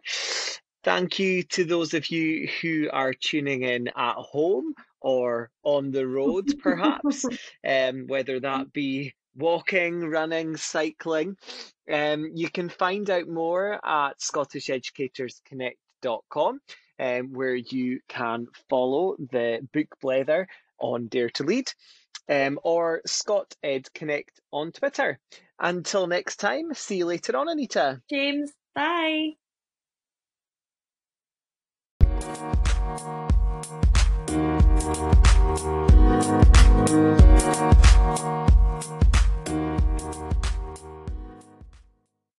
Thank 0.83 1.19
you 1.19 1.43
to 1.43 1.65
those 1.65 1.93
of 1.93 2.09
you 2.09 2.47
who 2.61 2.89
are 2.91 3.13
tuning 3.13 3.63
in 3.63 3.89
at 3.89 4.15
home 4.15 4.73
or 4.99 5.51
on 5.63 5.91
the 5.91 6.07
road, 6.07 6.59
perhaps, 6.59 7.25
um, 7.67 8.07
whether 8.07 8.39
that 8.39 8.73
be 8.73 9.13
walking, 9.35 10.01
running, 10.01 10.57
cycling. 10.57 11.37
Um, 11.91 12.31
you 12.33 12.49
can 12.49 12.69
find 12.69 13.07
out 13.09 13.27
more 13.27 13.73
at 13.85 14.19
ScottishEducatorsConnect.com, 14.19 16.59
um, 17.03 17.33
where 17.33 17.55
you 17.55 17.99
can 18.07 18.47
follow 18.69 19.15
the 19.31 19.67
book 19.73 19.87
blether 20.01 20.45
on 20.79 21.07
Dare 21.07 21.29
to 21.31 21.43
Lead 21.43 21.69
um, 22.29 22.57
or 22.63 23.01
Scott 23.05 23.53
Ed 23.61 23.93
Connect 23.93 24.39
on 24.51 24.71
Twitter. 24.71 25.19
Until 25.59 26.07
next 26.07 26.37
time, 26.37 26.73
see 26.73 26.97
you 26.97 27.05
later 27.05 27.35
on, 27.35 27.49
Anita. 27.49 28.01
James, 28.09 28.51
bye. 28.73 29.33